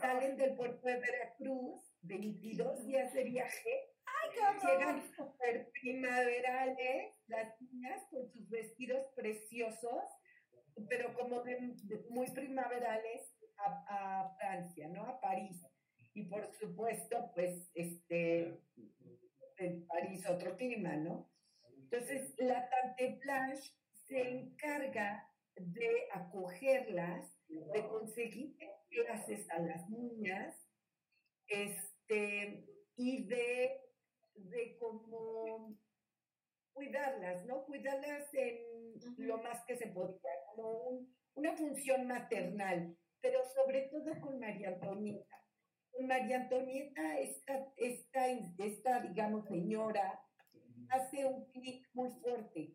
[0.00, 3.70] Salen del puerto de Veracruz, 22 días de viaje,
[4.04, 4.78] ¡Ay, qué horror!
[4.78, 10.02] llegan súper primaverales, las niñas con sus vestidos preciosos,
[10.88, 15.04] pero como de, de- muy primaverales a, a Francia, ¿no?
[15.06, 15.62] A París.
[16.14, 18.60] Y por supuesto, pues, este,
[19.58, 21.30] en París otro clima, ¿no?
[21.78, 23.70] Entonces, la Tante Blanche
[24.06, 25.26] se encarga
[25.56, 28.56] de acogerlas, de conseguir
[28.88, 30.54] clases a las niñas,
[31.48, 32.64] este,
[32.96, 33.80] y de,
[34.34, 35.76] de como
[36.72, 37.64] cuidarlas, ¿no?
[37.64, 38.58] Cuidarlas en
[39.18, 44.68] lo más que se podía, como un- una función maternal, pero sobre todo con María
[44.70, 45.36] Antonieta.
[46.00, 48.26] María Antonieta, esta, esta,
[48.58, 50.20] esta, digamos, señora,
[50.88, 52.74] hace un clic muy fuerte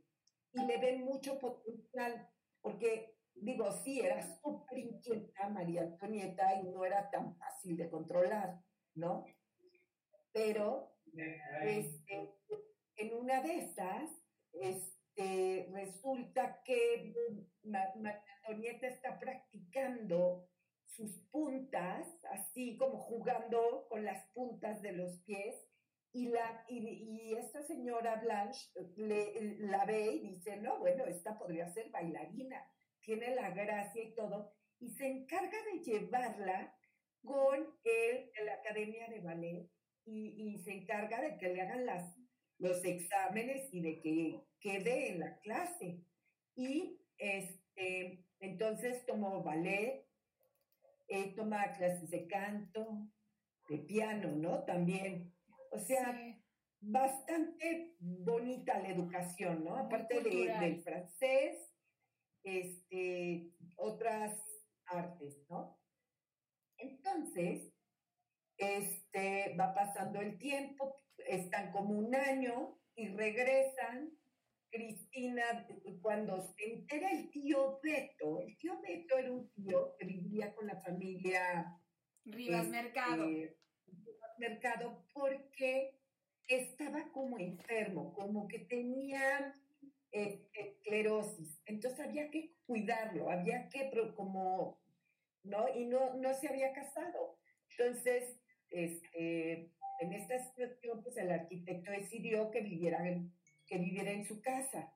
[0.53, 2.29] y le ven mucho potencial,
[2.65, 8.59] porque, digo, sí, era súper inquieta María Antonieta y no era tan fácil de controlar,
[8.95, 9.23] ¿no?
[10.33, 10.97] Pero,
[11.61, 12.33] este,
[12.97, 14.09] en una de estas,
[14.53, 17.13] este, resulta que
[17.61, 20.49] Ma- María Antonieta está practicando
[20.87, 25.64] sus puntas, así como jugando con las puntas de los pies,
[26.15, 31.67] y, la, y, esta señora Blanche le, la ve y dice, no, bueno, esta podría
[31.73, 32.65] ser bailarina,
[33.01, 36.73] tiene la gracia y todo, y se encarga de llevarla
[37.21, 39.69] con él de la Academia de Ballet
[40.05, 42.17] y, y se encarga de que le hagan las,
[42.59, 45.99] los exámenes y de que quede en la clase.
[46.55, 50.07] Y este, entonces tomó ballet,
[51.09, 53.05] eh, toma clases de canto,
[53.67, 54.63] de piano, ¿no?
[54.63, 55.34] También.
[55.75, 56.41] O sea, Sí.
[56.79, 59.75] bastante bonita la educación, ¿no?
[59.75, 61.71] Aparte de- del francés,
[62.43, 64.39] este, otras
[64.85, 65.79] artes, ¿no?
[66.77, 67.73] Entonces,
[68.57, 74.11] este, va pasando el tiempo, están como un año y regresan.
[74.71, 75.65] Cristina,
[76.01, 80.67] cuando se entera el tío Beto, el tío Beto era un tío que vivía con
[80.67, 81.79] la familia
[82.25, 83.25] Rivas este, Mercado.
[84.39, 85.95] Mercado porque
[86.47, 89.53] estaba como enfermo, como que tenía
[90.11, 91.61] eh, esclerosis.
[91.65, 94.79] Entonces había que cuidarlo, había que como,
[95.43, 95.67] ¿no?
[95.75, 97.37] Y no, no se había casado.
[97.71, 103.33] Entonces, este, en esta situación, pues el arquitecto decidió que viviera en,
[103.67, 104.93] que viviera en su casa.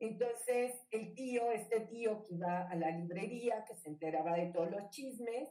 [0.00, 4.70] Entonces, el tío, este tío que iba a la librería, que se enteraba de todos
[4.70, 5.48] los chismes,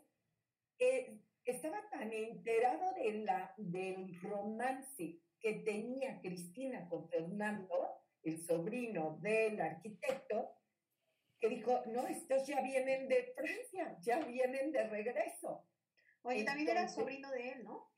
[0.80, 1.20] eh,
[1.52, 9.62] estaba tan enterado de la, del romance que tenía Cristina con Fernando, el sobrino del
[9.62, 10.56] arquitecto,
[11.40, 15.66] que dijo, no, estos ya vienen de Francia, ya vienen de regreso.
[16.24, 17.92] Oye, también era sobrino de él, ¿no?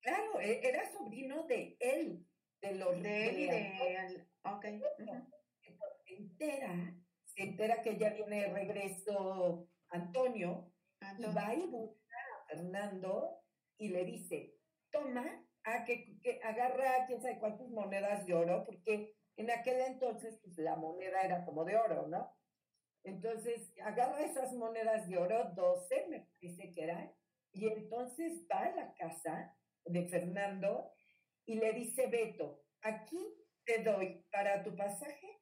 [0.00, 2.26] Claro, e, era sobrino de él,
[2.62, 4.28] de los de él y de él.
[4.44, 4.64] Ok.
[6.04, 10.72] Se entera, se entera que ya viene de regreso Antonio,
[11.18, 11.99] y va y busca
[12.50, 13.42] Fernando
[13.78, 14.56] y le dice,
[14.90, 20.38] toma, a que, que agarra quién sabe cuántas monedas de oro, porque en aquel entonces
[20.42, 22.34] pues, la moneda era como de oro, ¿no?
[23.04, 27.12] Entonces agarra esas monedas de oro, 12 me parece que eran,
[27.52, 30.92] y entonces va a la casa de Fernando
[31.46, 33.18] y le dice, Beto, aquí
[33.64, 35.40] te doy para tu pasaje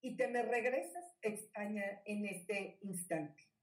[0.00, 3.53] y te me regresas a España en este instante.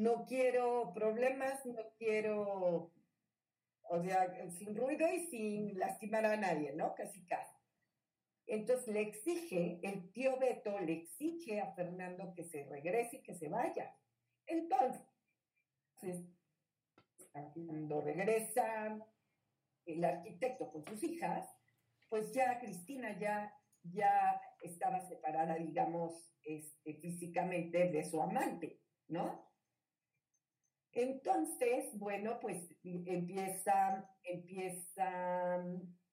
[0.00, 2.90] No quiero problemas, no quiero,
[3.82, 6.94] o sea, sin ruido y sin lastimar a nadie, ¿no?
[6.94, 7.54] Casi casi.
[8.46, 13.34] Entonces le exige, el tío Beto le exige a Fernando que se regrese y que
[13.34, 13.94] se vaya.
[14.46, 15.04] Entonces,
[17.66, 19.06] cuando regresa
[19.84, 21.46] el arquitecto con sus hijas,
[22.08, 29.49] pues ya Cristina ya, ya estaba separada, digamos, este, físicamente de su amante, ¿no?
[30.92, 35.64] Entonces, bueno, pues empieza, empieza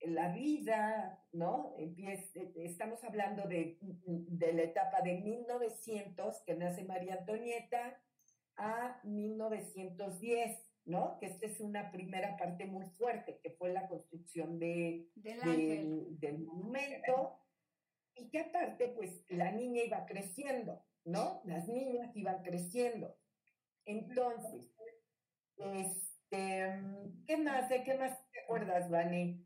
[0.02, 1.74] la vida, ¿no?
[1.78, 8.00] Empieza, estamos hablando de, de la etapa de 1900, que nace María Antonieta,
[8.56, 10.64] a 1910.
[10.88, 11.18] ¿no?
[11.20, 16.40] Que esta es una primera parte muy fuerte, que fue la construcción de, del, del,
[16.40, 17.42] monumento,
[18.16, 21.42] y que aparte, pues, la niña iba creciendo, ¿no?
[21.44, 23.18] Las niñas iban creciendo.
[23.88, 24.70] Entonces,
[25.58, 26.82] este,
[27.26, 27.70] ¿qué más?
[27.70, 29.44] ¿De qué más te acuerdas, Vani?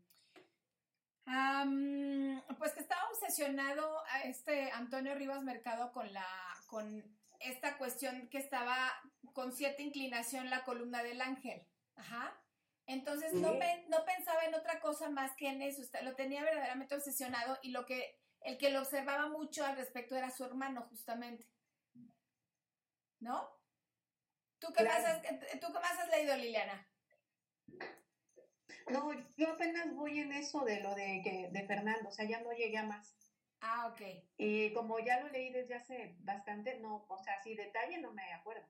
[2.58, 6.26] pues que estaba obsesionado a este Antonio Rivas Mercado con la,
[6.66, 7.02] con
[7.40, 8.92] esta cuestión que estaba
[9.32, 11.66] con cierta inclinación la columna del ángel.
[11.96, 12.38] Ajá.
[12.86, 15.82] Entonces no, no pensaba en otra cosa más que en eso.
[16.02, 20.30] Lo tenía verdaderamente obsesionado y lo que el que lo observaba mucho al respecto era
[20.30, 21.46] su hermano, justamente.
[23.20, 23.61] ¿No?
[24.62, 25.22] ¿Tú qué, más, has,
[25.60, 26.88] ¿tú qué más has leído, Liliana?
[28.90, 32.40] No, yo apenas voy en eso de lo de, que, de Fernando, o sea, ya
[32.42, 33.16] no llegué a más.
[33.60, 34.00] Ah, ok.
[34.36, 38.32] Y como ya lo leí desde hace bastante, no, o sea, así detalle no me
[38.32, 38.64] acuerdo.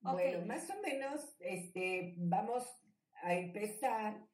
[0.00, 2.66] Bueno, más o menos, este, vamos
[3.22, 4.26] a empezar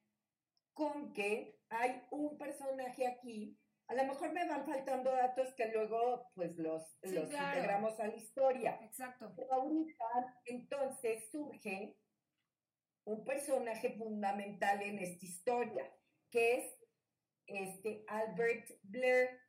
[0.73, 3.59] con que hay un personaje aquí.
[3.89, 8.17] A lo mejor me van faltando datos que luego, pues, los, los integramos a la
[8.17, 8.79] historia.
[8.83, 9.33] Exacto.
[9.35, 10.05] Pero ahorita,
[10.45, 11.97] entonces, surge
[13.05, 15.91] un personaje fundamental en esta historia,
[16.31, 16.79] que es
[17.47, 19.41] este Albert Blair.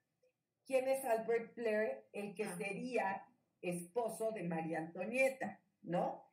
[0.65, 2.07] ¿Quién es Albert Blair?
[2.13, 2.55] El que ah.
[2.57, 3.25] sería
[3.61, 6.25] esposo de María Antonieta, ¿no?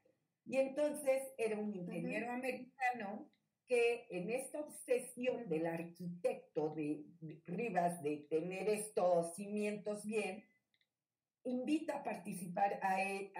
[0.44, 3.28] Y entonces era un ingeniero americano
[3.66, 7.05] que en esta obsesión del arquitecto de,
[7.46, 10.44] Rivas de tener estos cimientos bien,
[11.44, 13.33] invita a participar a, e,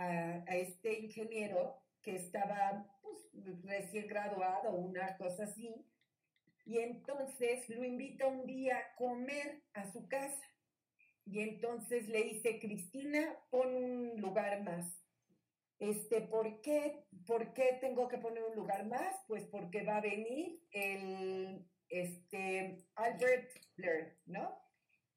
[0.49, 5.75] este ingeniero que estaba pues, recién graduado, una cosa así,
[6.65, 10.43] y entonces lo invita un día a comer a su casa.
[11.25, 15.06] Y entonces le dice, Cristina, pon un lugar más.
[15.79, 19.15] Este, ¿por qué, ¿Por qué tengo que poner un lugar más?
[19.27, 24.59] Pues porque va a venir el este, Albert Blair, ¿no?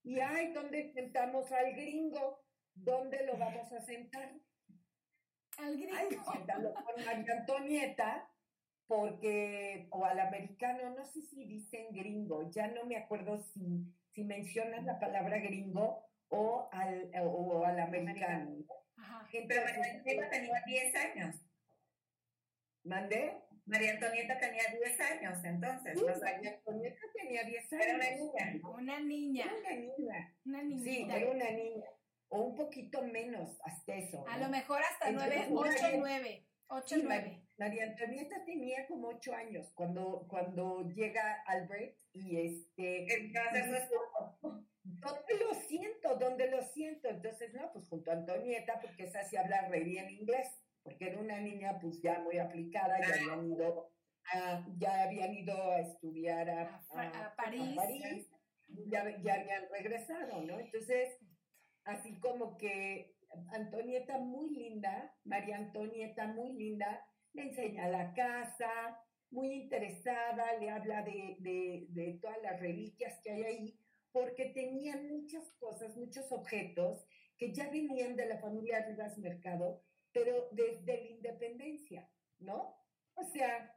[0.04, 2.44] Y ahí donde sentamos al gringo,
[2.74, 4.34] ¿dónde lo vamos a sentar?
[5.58, 6.32] Al gringo.
[6.32, 8.30] sentarlo con María Antonieta,
[8.88, 14.24] porque, o al americano, no sé si dicen gringo, ya no me acuerdo si si
[14.24, 18.66] mencionas la palabra gringo o al, o al americano.
[19.32, 21.36] Pero María Antonieta tenía 10 años.
[22.84, 23.44] ¿Mandé?
[23.66, 26.00] María Antonieta tenía 10 años, entonces.
[26.00, 27.86] Sí, María Antonieta tenía 10 años.
[27.86, 28.62] Era una niña.
[28.74, 29.46] Una niña.
[29.58, 30.36] Una niña.
[30.46, 30.84] Una.
[30.84, 31.86] Sí, era una niña.
[32.30, 34.26] O un poquito menos, hasta eso.
[34.28, 36.46] A lo mejor hasta 9, 8, 9.
[36.68, 37.44] 8, 9.
[37.58, 43.32] María Antonieta tenía como 8 años cuando, cuando llega Albert y este...
[45.00, 46.16] ¿Dónde lo siento?
[46.16, 47.08] ¿Dónde lo siento?
[47.08, 50.48] Entonces, no, pues junto a Antonieta, porque esa sí habla re bien inglés,
[50.84, 53.92] porque era una niña pues ya muy aplicada, ya habían ido
[54.34, 58.30] a, ya habían ido a estudiar a, a, París,
[58.68, 60.60] ya, ya habían regresado, ¿no?
[60.60, 61.18] Entonces,
[61.86, 63.16] así como que
[63.54, 69.00] Antonieta muy linda, María Antonieta muy linda, le enseña la casa,
[69.32, 73.79] muy interesada, le habla de, de, de todas las reliquias que hay ahí,
[74.12, 77.06] porque tenían muchas cosas, muchos objetos
[77.38, 82.76] que ya venían de la familia Rivas Mercado, pero desde la independencia, ¿no?
[83.16, 83.76] O sea,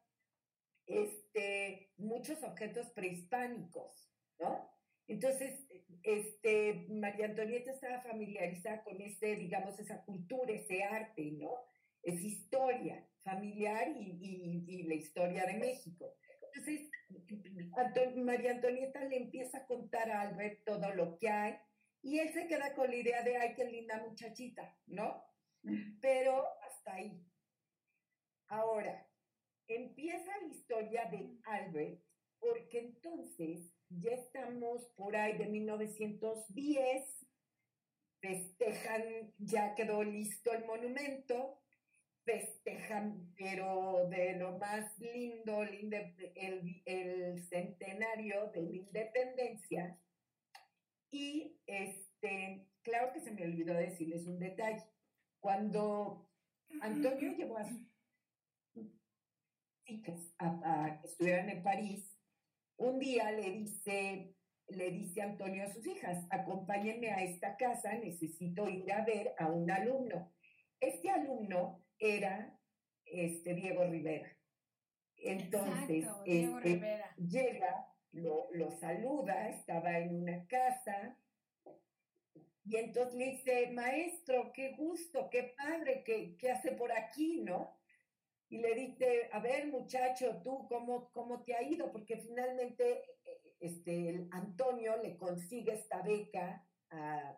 [0.87, 4.71] este, muchos objetos prehispánicos, ¿no?
[5.07, 5.67] Entonces,
[6.03, 11.55] este, María Antonieta estaba familiarizada con este, digamos, esa cultura, ese arte, ¿no?
[12.03, 16.17] Es historia familiar y, y, y la historia de México.
[16.55, 21.55] Entonces, María Antonieta le empieza a contar a Albert todo lo que hay
[22.03, 25.25] y él se queda con la idea de, ay, qué linda muchachita, ¿no?
[26.01, 27.25] Pero hasta ahí.
[28.49, 29.09] Ahora,
[29.69, 32.03] empieza la historia de Albert
[32.39, 37.27] porque entonces ya estamos por ahí de 1910,
[38.21, 41.62] festejan, ya quedó listo el monumento,
[42.25, 49.99] festejan, pero de lo más lindo, el, el, centenario de la independencia.
[51.11, 54.85] Y este, claro que se me olvidó decirles un detalle.
[55.41, 56.29] Cuando
[56.81, 57.83] Antonio llevó a sus
[59.87, 62.17] hijas a, a estudiar en París,
[62.77, 64.35] un día le dice,
[64.69, 69.49] le dice Antonio a sus hijas, acompáñenme a esta casa, necesito ir a ver a
[69.49, 70.33] un alumno.
[70.81, 72.59] Este alumno era
[73.07, 74.37] este Diego Rivera.
[75.17, 81.17] Entonces, este, llega, lo, lo, saluda, estaba en una casa,
[82.65, 87.79] y entonces le dice, maestro, qué gusto, qué padre, qué, qué hace por aquí, ¿no?
[88.49, 91.91] Y le dice, a ver, muchacho, tú, ¿cómo, cómo te ha ido?
[91.91, 93.03] Porque finalmente
[93.61, 97.37] este, Antonio le consigue esta beca a,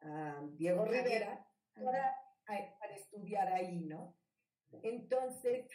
[0.00, 2.16] a Diego Rivera para
[2.46, 4.16] para estudiar ahí, ¿no?
[4.82, 5.66] Entonces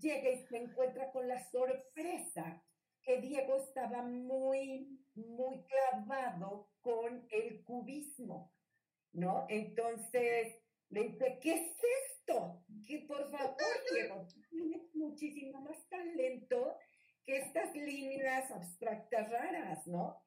[0.00, 2.62] llega y se encuentra con la sorpresa
[3.02, 8.52] que Diego estaba muy, muy clavado con el cubismo,
[9.12, 9.46] ¿no?
[9.48, 10.54] Entonces
[10.88, 11.76] le dice, ¿qué es
[12.18, 12.64] esto?
[12.86, 13.56] Que por favor,
[13.92, 16.76] Diego, tienes muchísimo más talento
[17.24, 20.23] que estas líneas abstractas raras, ¿no?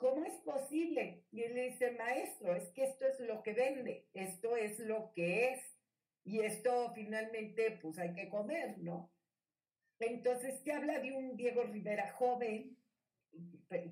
[0.00, 1.24] ¿Cómo es posible?
[1.30, 5.12] Y él le dice, maestro, es que esto es lo que vende, esto es lo
[5.12, 5.60] que es,
[6.24, 9.12] y esto finalmente, pues hay que comer, ¿no?
[9.98, 12.76] Entonces, te habla de un Diego Rivera joven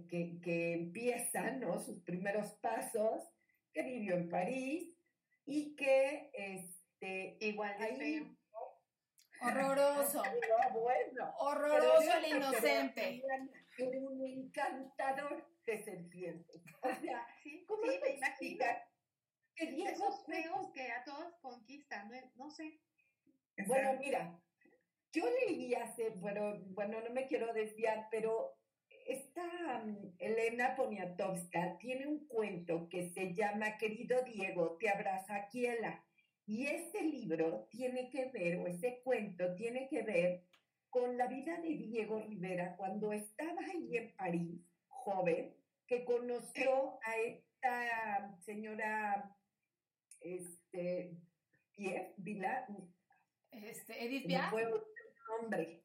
[0.09, 1.79] que, que empieza, ¿no?
[1.79, 3.23] Sus primeros pasos,
[3.73, 4.97] que vivió en París
[5.45, 8.39] y que, este, igual de ahí,
[9.41, 10.23] Horroroso.
[10.73, 13.23] bueno, Horroroso el inocente.
[13.79, 16.63] Era un encantador de serpientes.
[16.83, 18.29] O sea, Sí, ¿cómo sí, te me imagino.
[18.31, 18.83] explicas
[19.55, 22.81] que Diego feos que a todos conquistan, no, no sé.
[23.67, 24.41] Bueno, mira,
[25.13, 28.55] yo leí hace, bueno, bueno, no me quiero desviar, pero
[29.07, 36.05] esta mm, Elena Poniatowska tiene un cuento que se llama Querido Diego, te abraza Akiela.
[36.47, 40.43] Y este libro tiene que ver, o este cuento tiene que ver
[40.91, 45.55] con la vida de Diego Rivera cuando estaba ahí en París, joven,
[45.87, 49.35] que conoció a esta señora,
[50.21, 51.17] este,
[51.75, 52.67] Pierre Vila,
[53.51, 54.85] Este, Edith otro
[55.41, 55.85] nombre.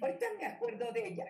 [0.00, 1.26] Ahorita me acuerdo de ella.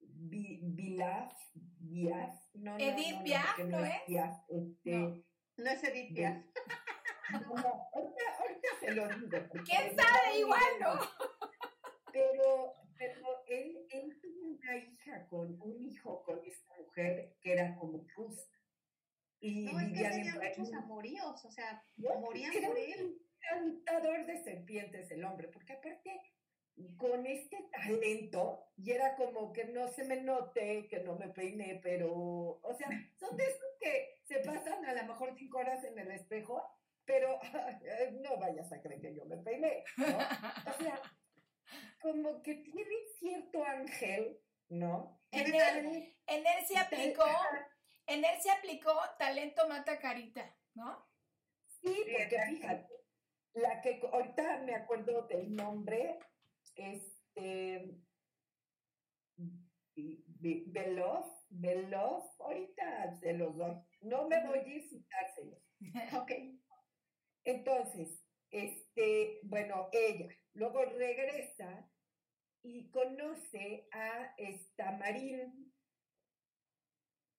[0.00, 3.16] Vi- Vilaf, Viaf, no, Edith
[3.58, 4.02] no, no, ¿no es?
[4.48, 5.24] Este, No.
[5.56, 6.44] No es Edith Piaf.
[7.32, 9.38] no, no, ahorita, ahorita se lo digo.
[9.64, 10.38] ¿Quién sabe?
[10.38, 10.94] Igual no.
[12.14, 17.74] Pero, pero él, él tuvo una hija con, un hijo con esta mujer que era
[17.74, 18.56] como justa.
[19.40, 22.20] Y No, es que tenía muchos amoríos, o sea, ¿no?
[22.20, 23.20] morían por él.
[23.52, 26.20] encantador de serpientes el hombre, porque aparte
[26.96, 31.80] con este talento, y era como que no se me note, que no me peiné,
[31.82, 32.88] pero, o sea,
[33.18, 36.62] son de esos que se pasan a lo mejor cinco horas en el espejo,
[37.04, 37.38] pero
[38.22, 40.06] no vayas a creer que yo me peiné, ¿no?
[40.06, 41.00] O sea,
[42.04, 44.38] como que tiene cierto ángel,
[44.68, 45.18] ¿no?
[45.30, 45.86] En él- tal-
[46.26, 47.24] En él se aplicó,
[48.06, 51.08] en él se aplicó talento mata carita, ¿no?
[51.66, 52.88] Sí, porque fíjate,
[53.54, 56.18] la que ahorita me acuerdo del nombre,
[56.74, 57.96] este,
[59.96, 65.58] Belov, Belov, ahorita se los doy, no me voy a ir sin dárselos.
[66.22, 66.30] Ok.
[67.44, 71.90] Entonces, este, bueno, ella luego regresa
[72.64, 75.72] y conoce a esta Marín,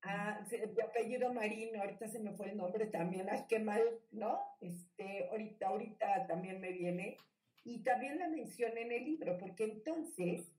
[0.03, 3.81] a, se- de apellido Marín, ahorita se me fue el nombre también, ay, qué mal,
[4.11, 4.39] ¿no?
[4.61, 7.17] Este, ahorita, ahorita también me viene.
[7.63, 10.51] Y también la mencioné en el libro, porque entonces,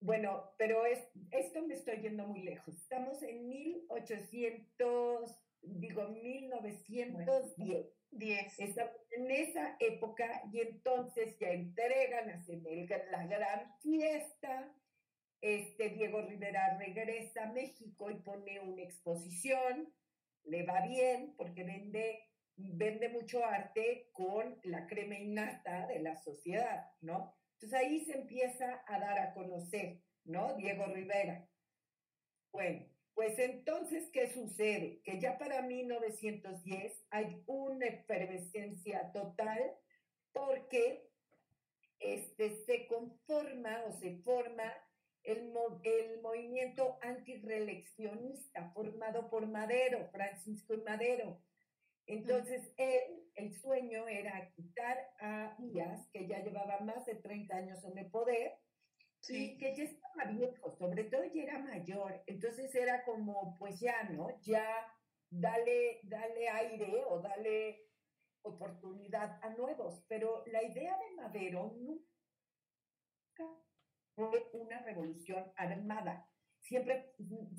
[0.00, 1.00] bueno, pero es,
[1.30, 2.74] esto me estoy yendo muy lejos.
[2.76, 7.86] Estamos en 1800, digo, 1910.
[8.10, 8.58] 10.
[8.58, 14.74] Estamos en esa época y entonces ya entregan, el- la gran fiesta.
[15.40, 19.92] Este Diego Rivera regresa a México y pone una exposición.
[20.44, 26.90] Le va bien porque vende, vende mucho arte con la crema innata de la sociedad,
[27.00, 27.34] ¿no?
[27.54, 30.56] Entonces ahí se empieza a dar a conocer, ¿no?
[30.56, 31.46] Diego Rivera.
[32.52, 32.86] Bueno,
[33.20, 35.02] pues entonces, ¿qué sucede?
[35.04, 39.60] Que ya para 1910 hay una efervescencia total
[40.32, 41.06] porque
[41.98, 44.72] este, se conforma o se forma
[45.22, 45.52] el,
[45.82, 51.42] el movimiento antireeleccionista formado por Madero, Francisco y Madero.
[52.06, 53.02] Entonces, él,
[53.34, 58.10] el sueño era quitar a Díaz, que ya llevaba más de 30 años en el
[58.10, 58.54] poder,
[59.28, 64.02] y que ya estaba viejo, sobre todo ya era mayor, entonces era como, pues ya,
[64.04, 64.28] ¿no?
[64.42, 64.64] Ya
[65.30, 67.86] dale, dale aire o dale
[68.42, 72.04] oportunidad a nuevos, pero la idea de Madero nunca
[74.14, 76.26] fue una revolución armada,
[76.60, 77.14] siempre,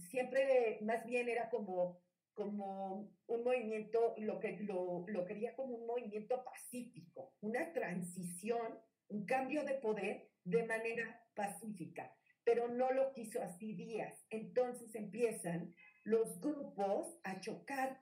[0.10, 2.02] siempre más bien era como,
[2.34, 9.26] como un movimiento, lo que lo, lo quería como un movimiento pacífico, una transición, un
[9.26, 14.26] cambio de poder de manera pacífica, pero no lo quiso así Díaz.
[14.30, 15.74] Entonces empiezan
[16.04, 18.02] los grupos a chocar.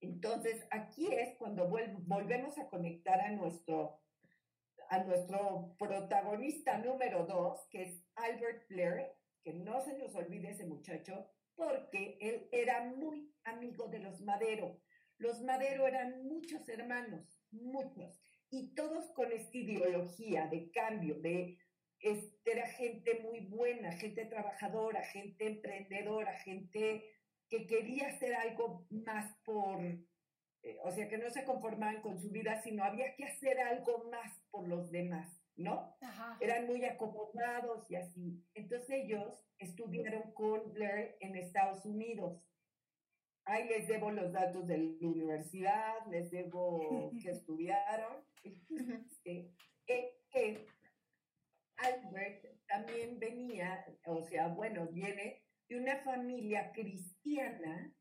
[0.00, 4.00] Entonces aquí es cuando volvemos a conectar a nuestro,
[4.88, 9.12] a nuestro protagonista número dos, que es Albert Blair,
[9.42, 14.80] que no se nos olvide ese muchacho, porque él era muy amigo de los Madero.
[15.18, 18.18] Los Madero eran muchos hermanos, muchos,
[18.48, 21.58] y todos con esta ideología de cambio, de
[22.00, 27.04] este, era gente muy buena, gente trabajadora, gente emprendedora, gente
[27.48, 32.30] que quería hacer algo más por, eh, o sea, que no se conformaban con su
[32.30, 35.96] vida, sino había que hacer algo más por los demás, ¿no?
[36.00, 36.38] Ajá.
[36.40, 38.42] Eran muy acomodados y así.
[38.54, 42.42] Entonces ellos estudiaron con Blair en Estados Unidos.
[43.44, 48.24] Ahí les debo los datos de la universidad, les debo que estudiaron.
[49.22, 49.52] Este,
[50.32, 50.66] eh,
[51.80, 57.92] Albert también venía, o sea, bueno, viene de una familia cristiana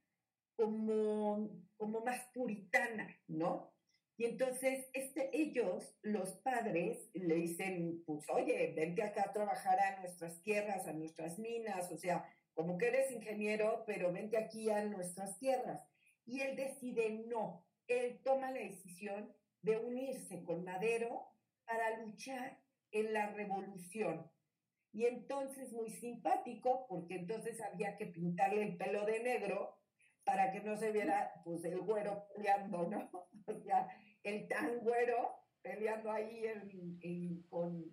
[0.56, 3.74] como, como más puritana, ¿no?
[4.18, 10.02] Y entonces este, ellos, los padres, le dicen, pues oye, vente acá a trabajar a
[10.02, 14.84] nuestras tierras, a nuestras minas, o sea, como que eres ingeniero, pero vente aquí a
[14.84, 15.88] nuestras tierras.
[16.26, 21.26] Y él decide no, él toma la decisión de unirse con Madero
[21.66, 22.60] para luchar
[22.92, 24.30] en la revolución.
[24.92, 29.78] Y entonces muy simpático, porque entonces había que pintarle el pelo de negro
[30.24, 33.10] para que no se viera pues el güero peleando, ¿no?
[33.48, 33.88] O sea,
[34.24, 37.86] el tan güero peleando ahí en- con,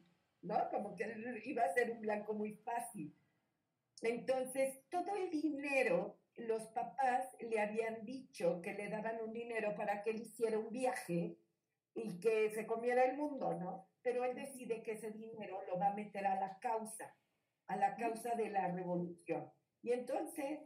[0.43, 0.69] ¿no?
[0.71, 3.15] Como que iba a ser un blanco muy fácil.
[4.03, 10.03] Entonces, todo el dinero, los papás le habían dicho que le daban un dinero para
[10.03, 11.39] que él hiciera un viaje
[11.95, 13.89] y que se comiera el mundo, ¿no?
[14.07, 17.13] Pero él decide que ese dinero lo va a meter a la causa,
[17.67, 19.51] a la causa de la revolución.
[19.83, 20.61] Y entonces,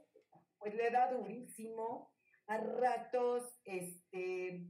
[0.58, 2.12] pues le da durísimo,
[2.48, 4.66] a ratos, este,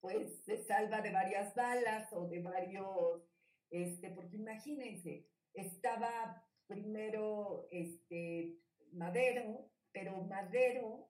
[0.00, 3.22] pues se salva de varias balas o de varios,
[3.70, 8.58] este, porque imagínense, estaba primero, este,
[8.90, 11.08] Madero, pero Madero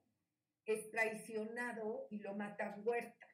[0.67, 3.27] es traicionado y lo mata Huerta.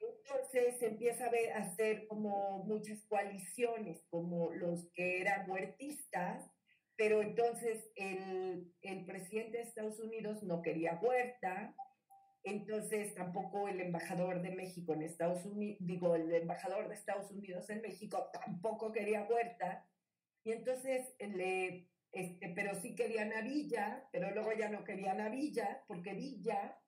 [0.00, 6.50] Entonces empieza a ver, a hacer como muchas coaliciones, como los que eran huertistas,
[6.96, 11.74] pero entonces el, el presidente de Estados Unidos no quería Huerta,
[12.42, 17.68] entonces tampoco el embajador de México en Estados Unidos, digo, el embajador de Estados Unidos
[17.70, 19.86] en México tampoco quería Huerta,
[20.44, 25.28] y entonces le, este, pero sí querían a Villa, pero luego ya no querían a
[25.28, 26.78] Villa, porque Villa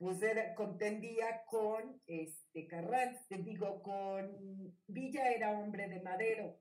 [0.00, 6.58] pues era, contendía con este Carranza, digo, con Villa era hombre de Madero,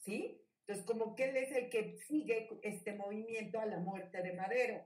[0.00, 0.44] ¿sí?
[0.62, 4.84] Entonces, como que él es el que sigue este movimiento a la muerte de Madero.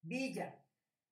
[0.00, 0.58] Villa,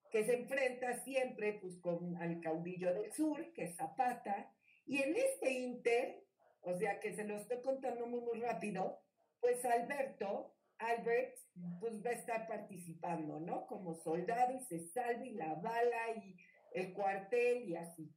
[0.09, 4.51] que se enfrenta siempre pues con al caudillo del sur, que es Zapata,
[4.87, 6.25] y en este inter,
[6.61, 9.03] o sea que se lo estoy contando muy, muy rápido,
[9.39, 11.35] pues Alberto, Albert,
[11.79, 13.67] pues va a estar participando, ¿no?
[13.67, 16.35] Como soldado y se salva y la bala y
[16.73, 18.13] el cuartel y así.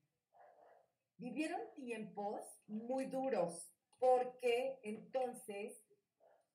[1.16, 5.84] vivieron tiempos muy duros, porque entonces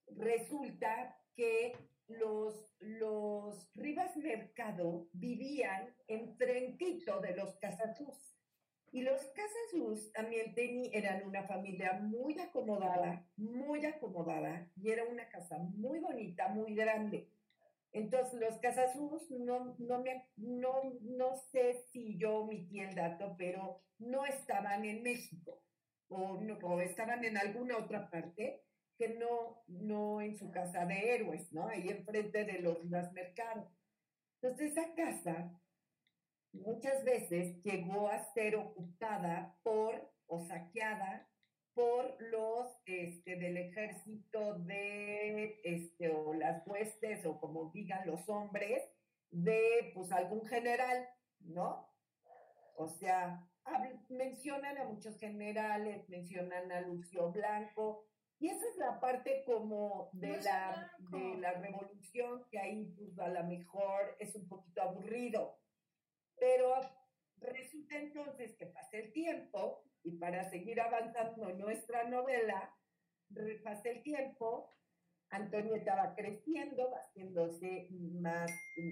[0.08, 1.74] resulta que
[2.08, 8.29] los, los Rivas Mercado vivían enfrentito de los Casasús.
[8.92, 15.30] Y los Casasús también tenían, eran una familia muy acomodada, muy acomodada, y era una
[15.30, 17.30] casa muy bonita, muy grande.
[17.92, 23.82] Entonces, los Casasús, no, no, me, no, no sé si yo omití el dato, pero
[24.00, 25.62] no estaban en México
[26.08, 28.64] o, no, o estaban en alguna otra parte
[28.98, 31.68] que no, no en su casa de héroes, ¿no?
[31.68, 33.72] Ahí enfrente de los Rivas Mercado.
[34.42, 35.52] Entonces, esa casa
[36.54, 41.28] muchas veces llegó a ser ocupada por o saqueada
[41.74, 48.84] por los este, del ejército de este, o las huestes o como digan los hombres
[49.32, 51.08] de pues algún general,
[51.40, 51.88] ¿no?
[52.76, 53.48] O sea,
[54.10, 58.06] mencionan a muchos generales, mencionan a Lucio Blanco,
[58.40, 63.28] y esa es la parte como de la, de la revolución, que ahí pues, a
[63.28, 65.60] lo mejor es un poquito aburrido.
[66.40, 66.74] Pero
[67.38, 72.74] resulta entonces que pasa el tiempo y para seguir avanzando nuestra novela,
[73.64, 74.76] pasa el tiempo,
[75.30, 77.88] Antonio estaba creciendo, haciéndose
[78.20, 78.52] más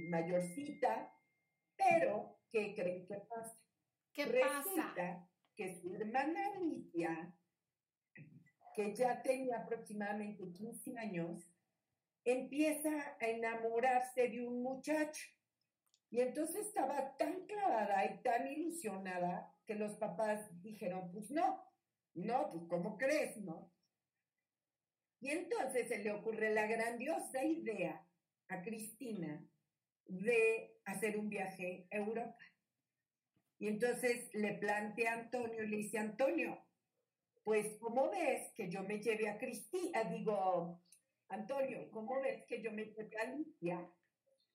[0.09, 1.11] mayorcita,
[1.75, 3.57] pero ¿qué creen que pasa?
[4.13, 5.29] ¿Qué Resulta pasa?
[5.55, 7.33] que su hermana Alicia
[8.77, 11.51] que ya tenía aproximadamente 15 años,
[12.23, 15.25] empieza a enamorarse de un muchacho.
[16.09, 21.61] Y entonces estaba tan clavada y tan ilusionada que los papás dijeron, pues no,
[22.13, 23.71] no, pues ¿cómo crees, no?
[25.19, 28.07] Y entonces se le ocurre la grandiosa idea
[28.49, 29.45] a Cristina
[30.05, 32.37] de hacer un viaje a Europa.
[33.59, 36.63] Y entonces le plantea a Antonio y le dice, Antonio,
[37.43, 40.03] pues, ¿cómo ves que yo me lleve a Cristina?
[40.03, 40.81] Digo,
[41.29, 43.89] Antonio, ¿cómo ves que yo me lleve a Lidia?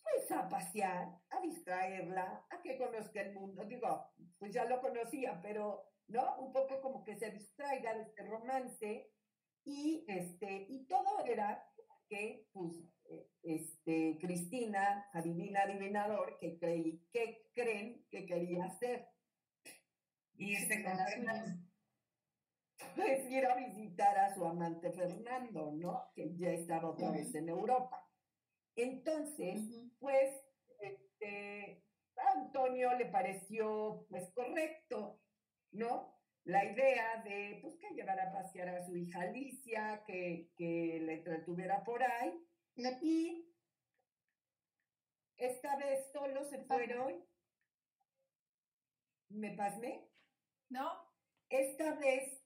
[0.02, 3.64] Pues a pasear, a distraerla, a que conozca el mundo.
[3.64, 4.06] Digo,
[4.38, 6.38] pues ya lo conocía, pero, ¿no?
[6.38, 9.12] Un poco como que se distraiga de este romance.
[9.64, 11.64] Y, este, y todo era
[12.08, 12.72] que, pues,
[13.42, 19.08] este, Cristina, adivina, adivinador, que creí, que creen que quería hacer.
[20.34, 21.72] Y este con Fernando
[22.94, 26.10] pues ir a visitar a su amante Fernando, ¿no?
[26.14, 28.06] Que ya estaba otra vez en Europa.
[28.76, 29.60] Entonces,
[29.98, 30.34] pues,
[30.80, 31.84] este,
[32.16, 35.20] a Antonio le pareció, pues, correcto,
[35.72, 36.18] ¿no?
[36.44, 41.14] La idea de, pues, que llevara a pasear a su hija Alicia, que, que le
[41.14, 42.32] entretuviera por ahí,
[43.02, 43.52] y
[45.36, 47.24] esta vez solo se fueron,
[49.28, 50.08] ¿me pasmé?
[50.68, 50.90] ¿No?
[51.48, 52.42] Esta vez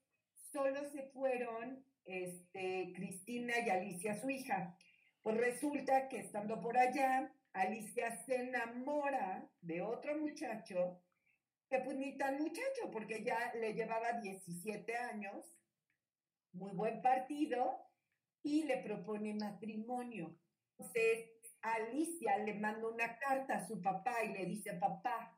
[0.51, 4.76] solo se fueron este, Cristina y Alicia, su hija.
[5.27, 11.01] Pues resulta que estando por allá, Alicia se enamora de otro muchacho,
[11.69, 15.45] que pues ni tan muchacho, porque ya le llevaba 17 años,
[16.53, 17.77] muy buen partido,
[18.41, 20.33] y le propone matrimonio.
[20.77, 21.29] Entonces,
[21.61, 25.37] Alicia le manda una carta a su papá y le dice, papá,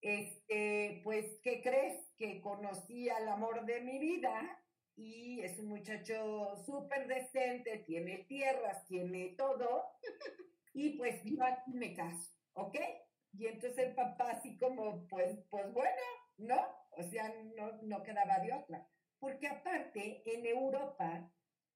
[0.00, 2.10] este, pues, ¿qué crees?
[2.16, 4.60] Que conocí al amor de mi vida
[4.96, 9.84] y es un muchacho súper decente, tiene tierras, tiene todo,
[10.74, 12.76] y pues yo aquí me caso, ¿ok?
[13.32, 16.02] Y entonces el papá así como, pues, pues bueno,
[16.38, 16.66] ¿no?
[16.92, 18.88] O sea, no, no quedaba de otra.
[19.18, 21.30] Porque aparte, en Europa,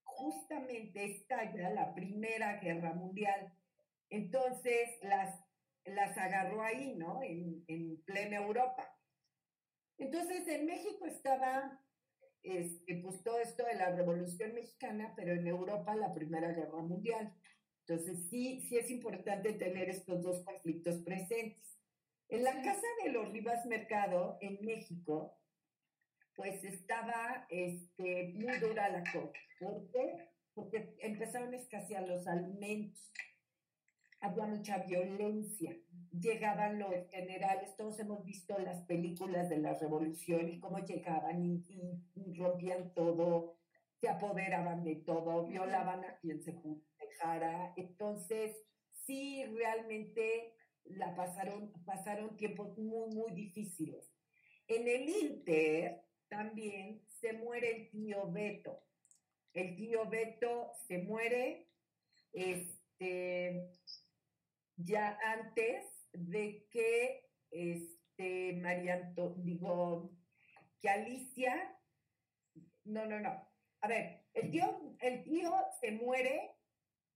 [0.04, 3.52] justamente estalla la Primera Guerra Mundial.
[4.08, 5.38] Entonces, las
[5.84, 7.22] las agarró ahí, ¿no?
[7.22, 8.86] En, en plena Europa.
[9.98, 11.80] Entonces, en México estaba,
[12.42, 17.34] este, pues todo esto de la Revolución Mexicana, pero en Europa la Primera Guerra Mundial.
[17.86, 21.78] Entonces, sí, sí es importante tener estos dos conflictos presentes.
[22.28, 25.36] En la casa de los Rivas Mercado, en México,
[26.34, 29.32] pues estaba este, muy dura la cosa.
[29.58, 30.28] ¿Por qué?
[30.54, 33.10] Porque empezaron a escasear los alimentos
[34.20, 35.76] había mucha violencia.
[36.12, 41.64] Llegaban los generales, todos hemos visto las películas de la revolución y cómo llegaban y,
[42.36, 43.56] rompían todo,
[44.00, 46.54] se apoderaban de todo, violaban a quien se
[46.98, 47.72] dejara.
[47.76, 48.56] Entonces,
[49.06, 50.54] sí, realmente
[50.84, 54.12] la pasaron, pasaron tiempos muy, muy difíciles.
[54.66, 58.82] En el Inter también se muere el tío Beto.
[59.52, 61.68] El tío Beto se muere,
[62.32, 63.68] este,
[64.84, 70.12] ya antes de que este, María digo,
[70.80, 71.76] que Alicia,
[72.84, 73.48] no, no, no.
[73.82, 76.56] A ver, el tío, el tío se muere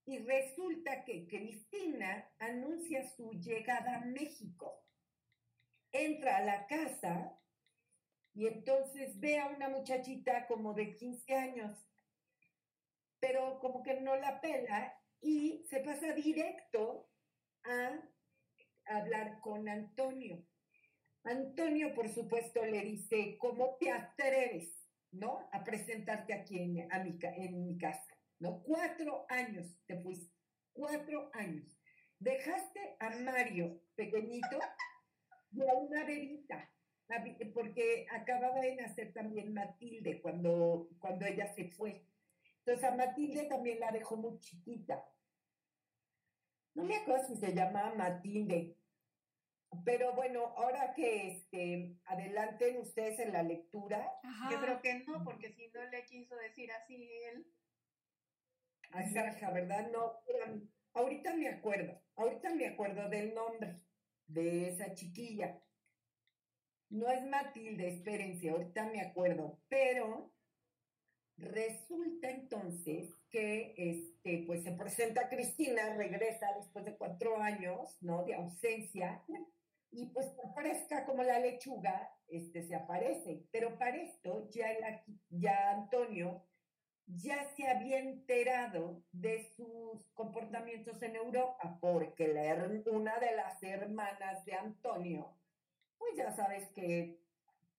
[0.05, 4.83] y resulta que Cristina anuncia su llegada a México.
[5.91, 7.39] Entra a la casa
[8.33, 11.77] y entonces ve a una muchachita como de 15 años,
[13.19, 17.09] pero como que no la pela y se pasa directo
[17.65, 18.01] a
[18.87, 20.45] hablar con Antonio.
[21.23, 25.49] Antonio, por supuesto, le dice, ¿cómo te atreves, no?
[25.51, 27.17] A presentarte aquí en, a mi,
[27.77, 28.61] casa, ¿no?
[28.61, 30.31] Cuatro años te fuiste,
[30.73, 31.65] cuatro años.
[32.19, 34.59] Dejaste a Mario, pequeñito,
[35.51, 36.69] y a una bebita,
[37.53, 42.05] porque acababa de nacer también Matilde cuando, cuando ella se fue.
[42.59, 45.03] Entonces a Matilde también la dejó muy chiquita.
[46.75, 48.77] No me acuerdo si se llamaba Matilde,
[49.83, 54.11] pero bueno, ahora que este, adelanten ustedes en la lectura.
[54.51, 57.47] Yo creo que no, porque si no le quiso decir así él.
[58.91, 59.89] Así, ¿verdad?
[59.91, 60.19] No,
[60.93, 63.81] ahorita me acuerdo, ahorita me acuerdo del nombre
[64.27, 65.61] de esa chiquilla.
[66.89, 70.34] No es Matilde, espérense, ahorita me acuerdo, pero
[71.37, 78.23] resulta entonces que este, pues se presenta Cristina, regresa después de cuatro años, ¿no?
[78.23, 79.23] De ausencia,
[79.91, 83.45] y pues aparezca como la lechuga, este se aparece.
[83.51, 84.67] Pero para esto ya,
[85.29, 86.43] ya Antonio
[87.07, 94.43] ya se había enterado de sus comportamientos en Europa, porque la, una de las hermanas
[94.45, 95.35] de Antonio,
[95.97, 97.19] pues ya sabes que,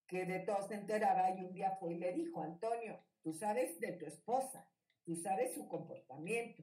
[0.07, 3.81] que de todo se enteraba y un día fue y le dijo, Antonio, tú sabes
[3.81, 4.71] de tu esposa,
[5.05, 6.63] tú sabes su comportamiento.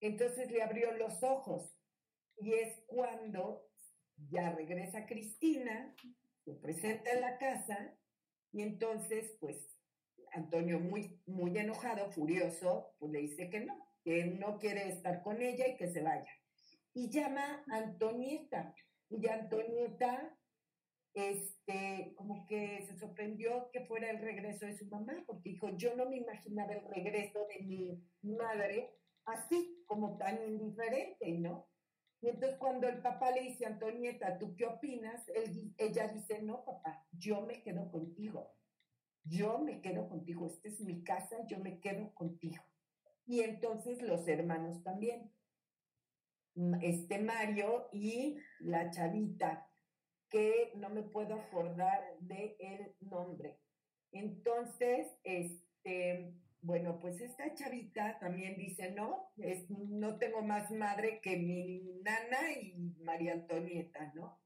[0.00, 1.76] Entonces le abrió los ojos
[2.38, 3.68] y es cuando
[4.30, 5.94] ya regresa Cristina,
[6.42, 7.98] se presenta en la casa
[8.50, 9.78] y entonces, pues,
[10.32, 15.42] Antonio muy, muy enojado, furioso, pues le dice que no, que no quiere estar con
[15.42, 16.32] ella y que se vaya.
[16.94, 18.74] Y llama a Antonieta.
[19.10, 20.34] Y Antonieta,
[21.14, 25.96] este, como que se sorprendió que fuera el regreso de su mamá, porque dijo, yo
[25.96, 31.68] no me imaginaba el regreso de mi madre así, como tan indiferente, ¿no?
[32.20, 35.22] Y entonces cuando el papá le dice, Antonieta, ¿tú qué opinas?
[35.76, 38.54] ella dice, no, papá, yo me quedo contigo.
[39.24, 40.46] Yo me quedo contigo.
[40.46, 42.62] Esta es mi casa, yo me quedo contigo.
[43.26, 45.32] Y entonces los hermanos también.
[46.82, 49.68] Este Mario y la chavita,
[50.34, 53.56] que no me puedo acordar de el nombre.
[54.10, 61.36] Entonces, este, bueno, pues esta chavita también dice, no, es, no tengo más madre que
[61.36, 62.74] mi nana y
[63.04, 64.40] María Antonieta, ¿no?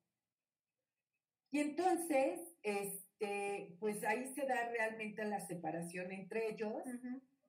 [1.50, 6.82] Y entonces, este, pues ahí se da realmente la separación entre ellos.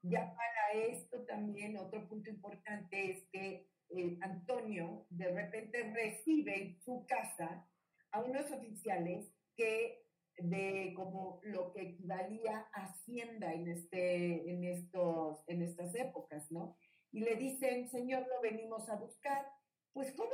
[0.02, 6.80] Ya para esto también otro punto importante es que eh, Antonio de repente recibe en
[6.80, 7.68] su casa
[8.12, 10.06] a unos oficiales que
[10.42, 16.78] de como lo que equivalía a Hacienda en, este, en, estos, en estas épocas, ¿no?
[17.12, 19.46] Y le dicen, Señor, lo venimos a buscar.
[19.94, 20.30] Pues, ¿cómo?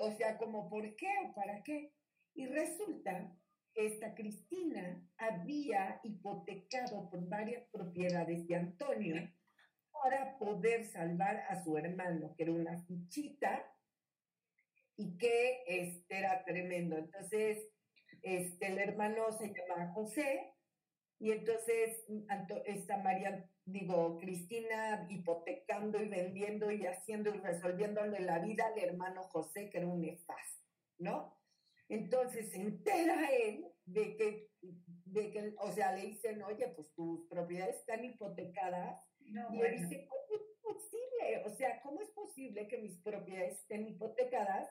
[0.00, 1.92] O sea, como, ¿por qué o para qué?
[2.34, 3.36] Y resulta
[3.74, 9.30] que esta Cristina había hipotecado por varias propiedades de Antonio
[9.92, 13.73] para poder salvar a su hermano, que era una fichita
[14.96, 16.96] y que este, era tremendo.
[16.96, 17.68] Entonces,
[18.22, 20.54] este, el hermano se llama José,
[21.18, 22.04] y entonces
[22.66, 29.22] esta María, digo, Cristina hipotecando y vendiendo y haciendo y resolviéndole la vida al hermano
[29.24, 30.66] José, que era un nefasto,
[30.98, 31.38] ¿no?
[31.88, 37.26] Entonces se entera él de que, de que, o sea, le dicen, oye, pues tus
[37.28, 39.00] propiedades están hipotecadas.
[39.20, 41.42] y él dice, ¿cómo es posible?
[41.46, 44.68] O sea, ¿cómo es posible que mis propiedades estén hipotecadas?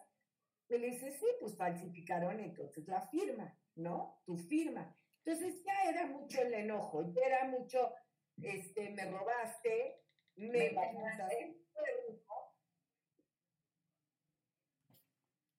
[0.80, 4.22] Le dice, sí, pues falsificaron entonces la firma, ¿no?
[4.26, 4.96] Tu firma.
[5.24, 7.94] Entonces ya era mucho el enojo, ya era mucho,
[8.42, 10.02] este, me robaste,
[10.36, 11.58] me bajaste,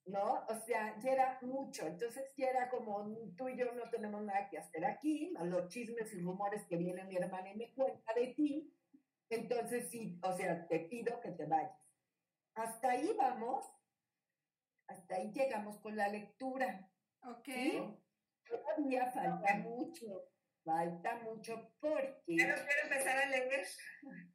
[0.07, 0.45] ¿no?
[0.49, 1.87] O sea, ya era mucho.
[1.87, 3.05] Entonces ya era como,
[3.37, 7.05] tú y yo no tenemos nada que hacer aquí, los chismes y rumores que viene
[7.05, 8.75] mi hermana y me cuenta de ti.
[9.31, 11.79] Entonces sí, o sea, te pido que te vayas.
[12.55, 13.65] Hasta ahí vamos
[14.89, 16.89] hasta ahí llegamos con la lectura.
[17.23, 17.49] Ok.
[18.47, 20.29] Todavía falta mucho,
[20.63, 22.37] falta mucho porque...
[22.37, 23.67] Ya no quiero empezar a leer.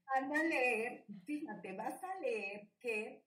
[0.06, 3.24] Van a leer, fíjate, vas a leer que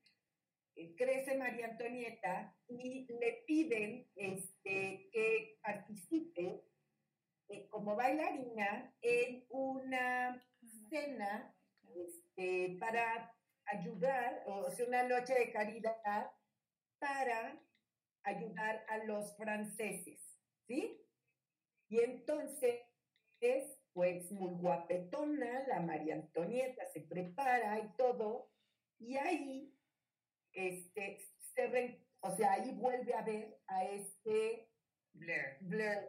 [0.75, 6.65] eh, crece María Antonieta y le piden este, que participe
[7.49, 10.43] eh, como bailarina en una
[10.89, 11.55] cena
[11.95, 13.33] este, para
[13.67, 16.31] ayudar, o sea, una noche de caridad
[17.03, 17.61] para
[18.25, 20.21] ayudar a los franceses,
[20.69, 21.05] ¿sí?
[21.89, 22.81] Y entonces,
[23.93, 28.53] pues muy guapetona, la María Antonieta se prepara y todo,
[29.01, 29.77] y ahí,
[30.53, 31.19] este,
[31.55, 34.71] se re- o sea, ahí vuelve a ver a este
[35.13, 35.59] Blair.
[35.63, 36.09] Blair,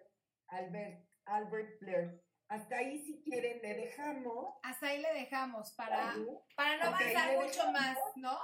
[0.50, 2.24] Albert, Albert Blair.
[2.50, 4.54] Hasta ahí, si quieren, le dejamos.
[4.62, 6.14] Hasta ahí le dejamos para,
[6.56, 7.74] para no avanzar mucho dejamos.
[7.74, 8.38] más, ¿no?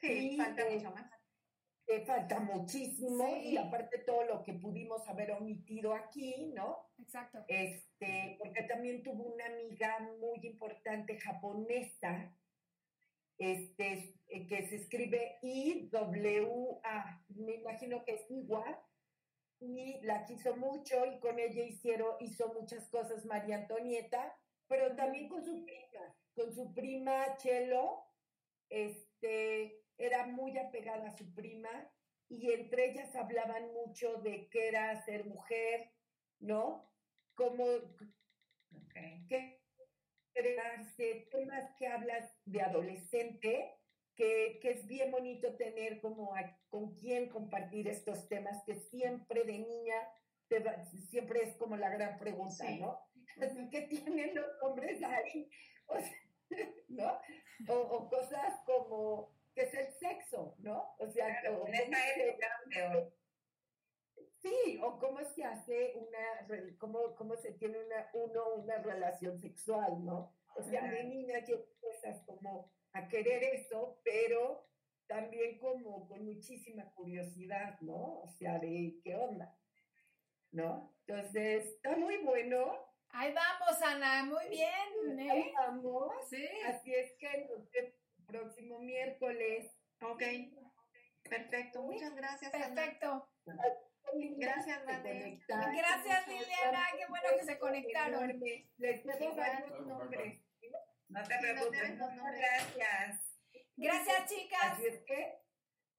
[0.00, 1.10] Sí, falta eh, mucho más.
[1.86, 3.50] Eh, falta muchísimo Sí.
[3.50, 6.90] y aparte todo lo que pudimos haber omitido aquí, ¿no?
[6.98, 7.44] Exacto.
[7.48, 12.36] Este, porque también tuvo una amiga muy importante japonesa,
[13.38, 18.78] este, eh, que se escribe I-W-A, me imagino que es igual,
[19.60, 24.36] y la quiso mucho y con ella hicieron, hizo muchas cosas María Antonieta,
[24.68, 28.04] pero también con su prima, con su prima Chelo,
[28.68, 31.68] este, era muy apegada a su prima
[32.28, 35.90] y entre ellas hablaban mucho de qué era ser mujer,
[36.40, 36.90] ¿no?
[37.34, 37.64] Como
[38.70, 39.26] Okay.
[39.28, 39.62] que
[40.34, 43.74] crearse temas que hablas de adolescente,
[44.14, 49.44] que, que es bien bonito tener como a- con quién compartir estos temas que siempre
[49.44, 49.96] de niña
[50.48, 52.78] te va- siempre es como la gran pregunta, Sí.
[52.80, 53.00] ¿no?
[53.70, 55.50] Que tienen los hombres ahí,
[55.86, 56.18] o sea,
[56.88, 57.20] ¿no?
[57.68, 60.94] O, o cosas como qué es el sexo, ¿no?
[60.98, 63.12] O sea, Claro, o en esta época peor.
[64.40, 70.04] Sí, o cómo se hace una, cómo, cómo se tiene una, uno una relación sexual,
[70.04, 70.32] ¿no?
[70.54, 74.68] O sea, de niña ya empiezas como a querer eso, pero
[75.08, 78.20] también como con muchísima curiosidad, ¿no?
[78.20, 79.56] O sea, de qué onda,
[80.52, 80.94] ¿no?
[81.06, 82.78] Entonces, está muy bueno.
[83.10, 85.52] Ahí vamos, Ana, muy bien, Ahí ¿eh?
[85.56, 86.12] vamos.
[86.28, 86.46] Sí.
[86.66, 88.07] Así es que nos vemos el
[88.38, 89.72] próximo miércoles.
[90.02, 90.22] Ok,
[91.22, 91.82] perfecto.
[91.82, 92.74] Muchas gracias, Ana.
[92.74, 93.28] Perfecto.
[94.36, 95.20] Gracias, por Vane.
[95.20, 95.76] conectar.
[95.76, 98.40] Gracias, Liliana, qué bueno que se conectaron.
[98.78, 100.40] Les debo varios nombres.
[101.08, 101.98] No te Sí, no te preocupes.
[101.98, 103.34] gracias.
[103.76, 104.72] Gracias, chicas.
[104.72, 105.38] Así es que,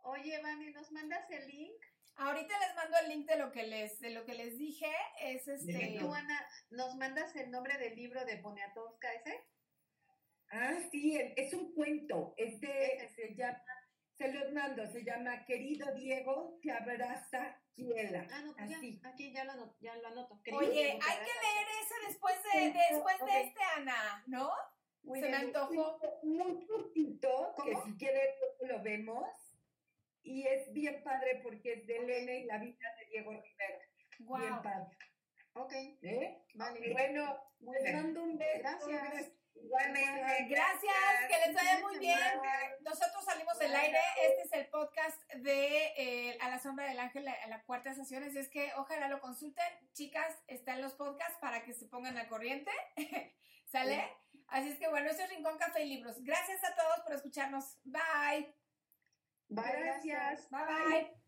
[0.04, 1.82] Oye, Vani, ¿nos mandas el link?
[2.16, 4.92] Ahorita les mando el link de lo que les, de lo que les dije.
[5.22, 5.98] Es este.
[6.00, 9.44] Tú, Ana, ¿nos mandas el nombre del libro de Poniatowska ese?
[10.52, 12.34] Ah, sí, es un cuento.
[12.38, 13.10] Es de, Ese.
[13.28, 13.64] se llama,
[14.14, 18.28] se los mando, se llama Querido Diego, te abraza Kiela.
[18.32, 19.00] Ah, no, pues Así.
[19.02, 20.42] ya, aquí ya lo, ano- ya lo anoto.
[20.44, 24.52] Querido Oye, Diego, hay que leer ese después de, después de este, Ana, ¿no?
[25.04, 26.00] Muy Se me antojó.
[26.24, 28.28] Muy cortito, que si quieren
[28.60, 29.26] luego lo vemos.
[30.22, 33.80] Y es bien padre porque es de Elena y la vida de Diego Rivera.
[34.20, 34.98] Bien padre.
[35.54, 36.44] Ok, ¿eh?
[36.56, 36.92] vale.
[36.92, 38.60] Bueno, les mando un beso.
[38.60, 39.32] Gracias.
[39.56, 40.46] Igualmente.
[40.50, 40.96] Gracias,
[41.30, 42.18] que les vaya muy bien.
[42.82, 44.00] Nosotros salimos del aire.
[44.22, 48.24] Este es el podcast de eh, A la Sombra del Ángel, la, la cuarta sesión.
[48.24, 49.68] Así es que ojalá lo consulten.
[49.94, 52.72] Chicas, están los podcasts para que se pongan al corriente.
[53.66, 54.10] ¿Sale?
[54.48, 56.24] Así es que bueno, eso es Rincón Café y Libros.
[56.24, 57.78] Gracias a todos por escucharnos.
[57.84, 58.56] Bye.
[59.50, 60.50] Bye, Gracias.
[60.50, 61.19] Bye bye.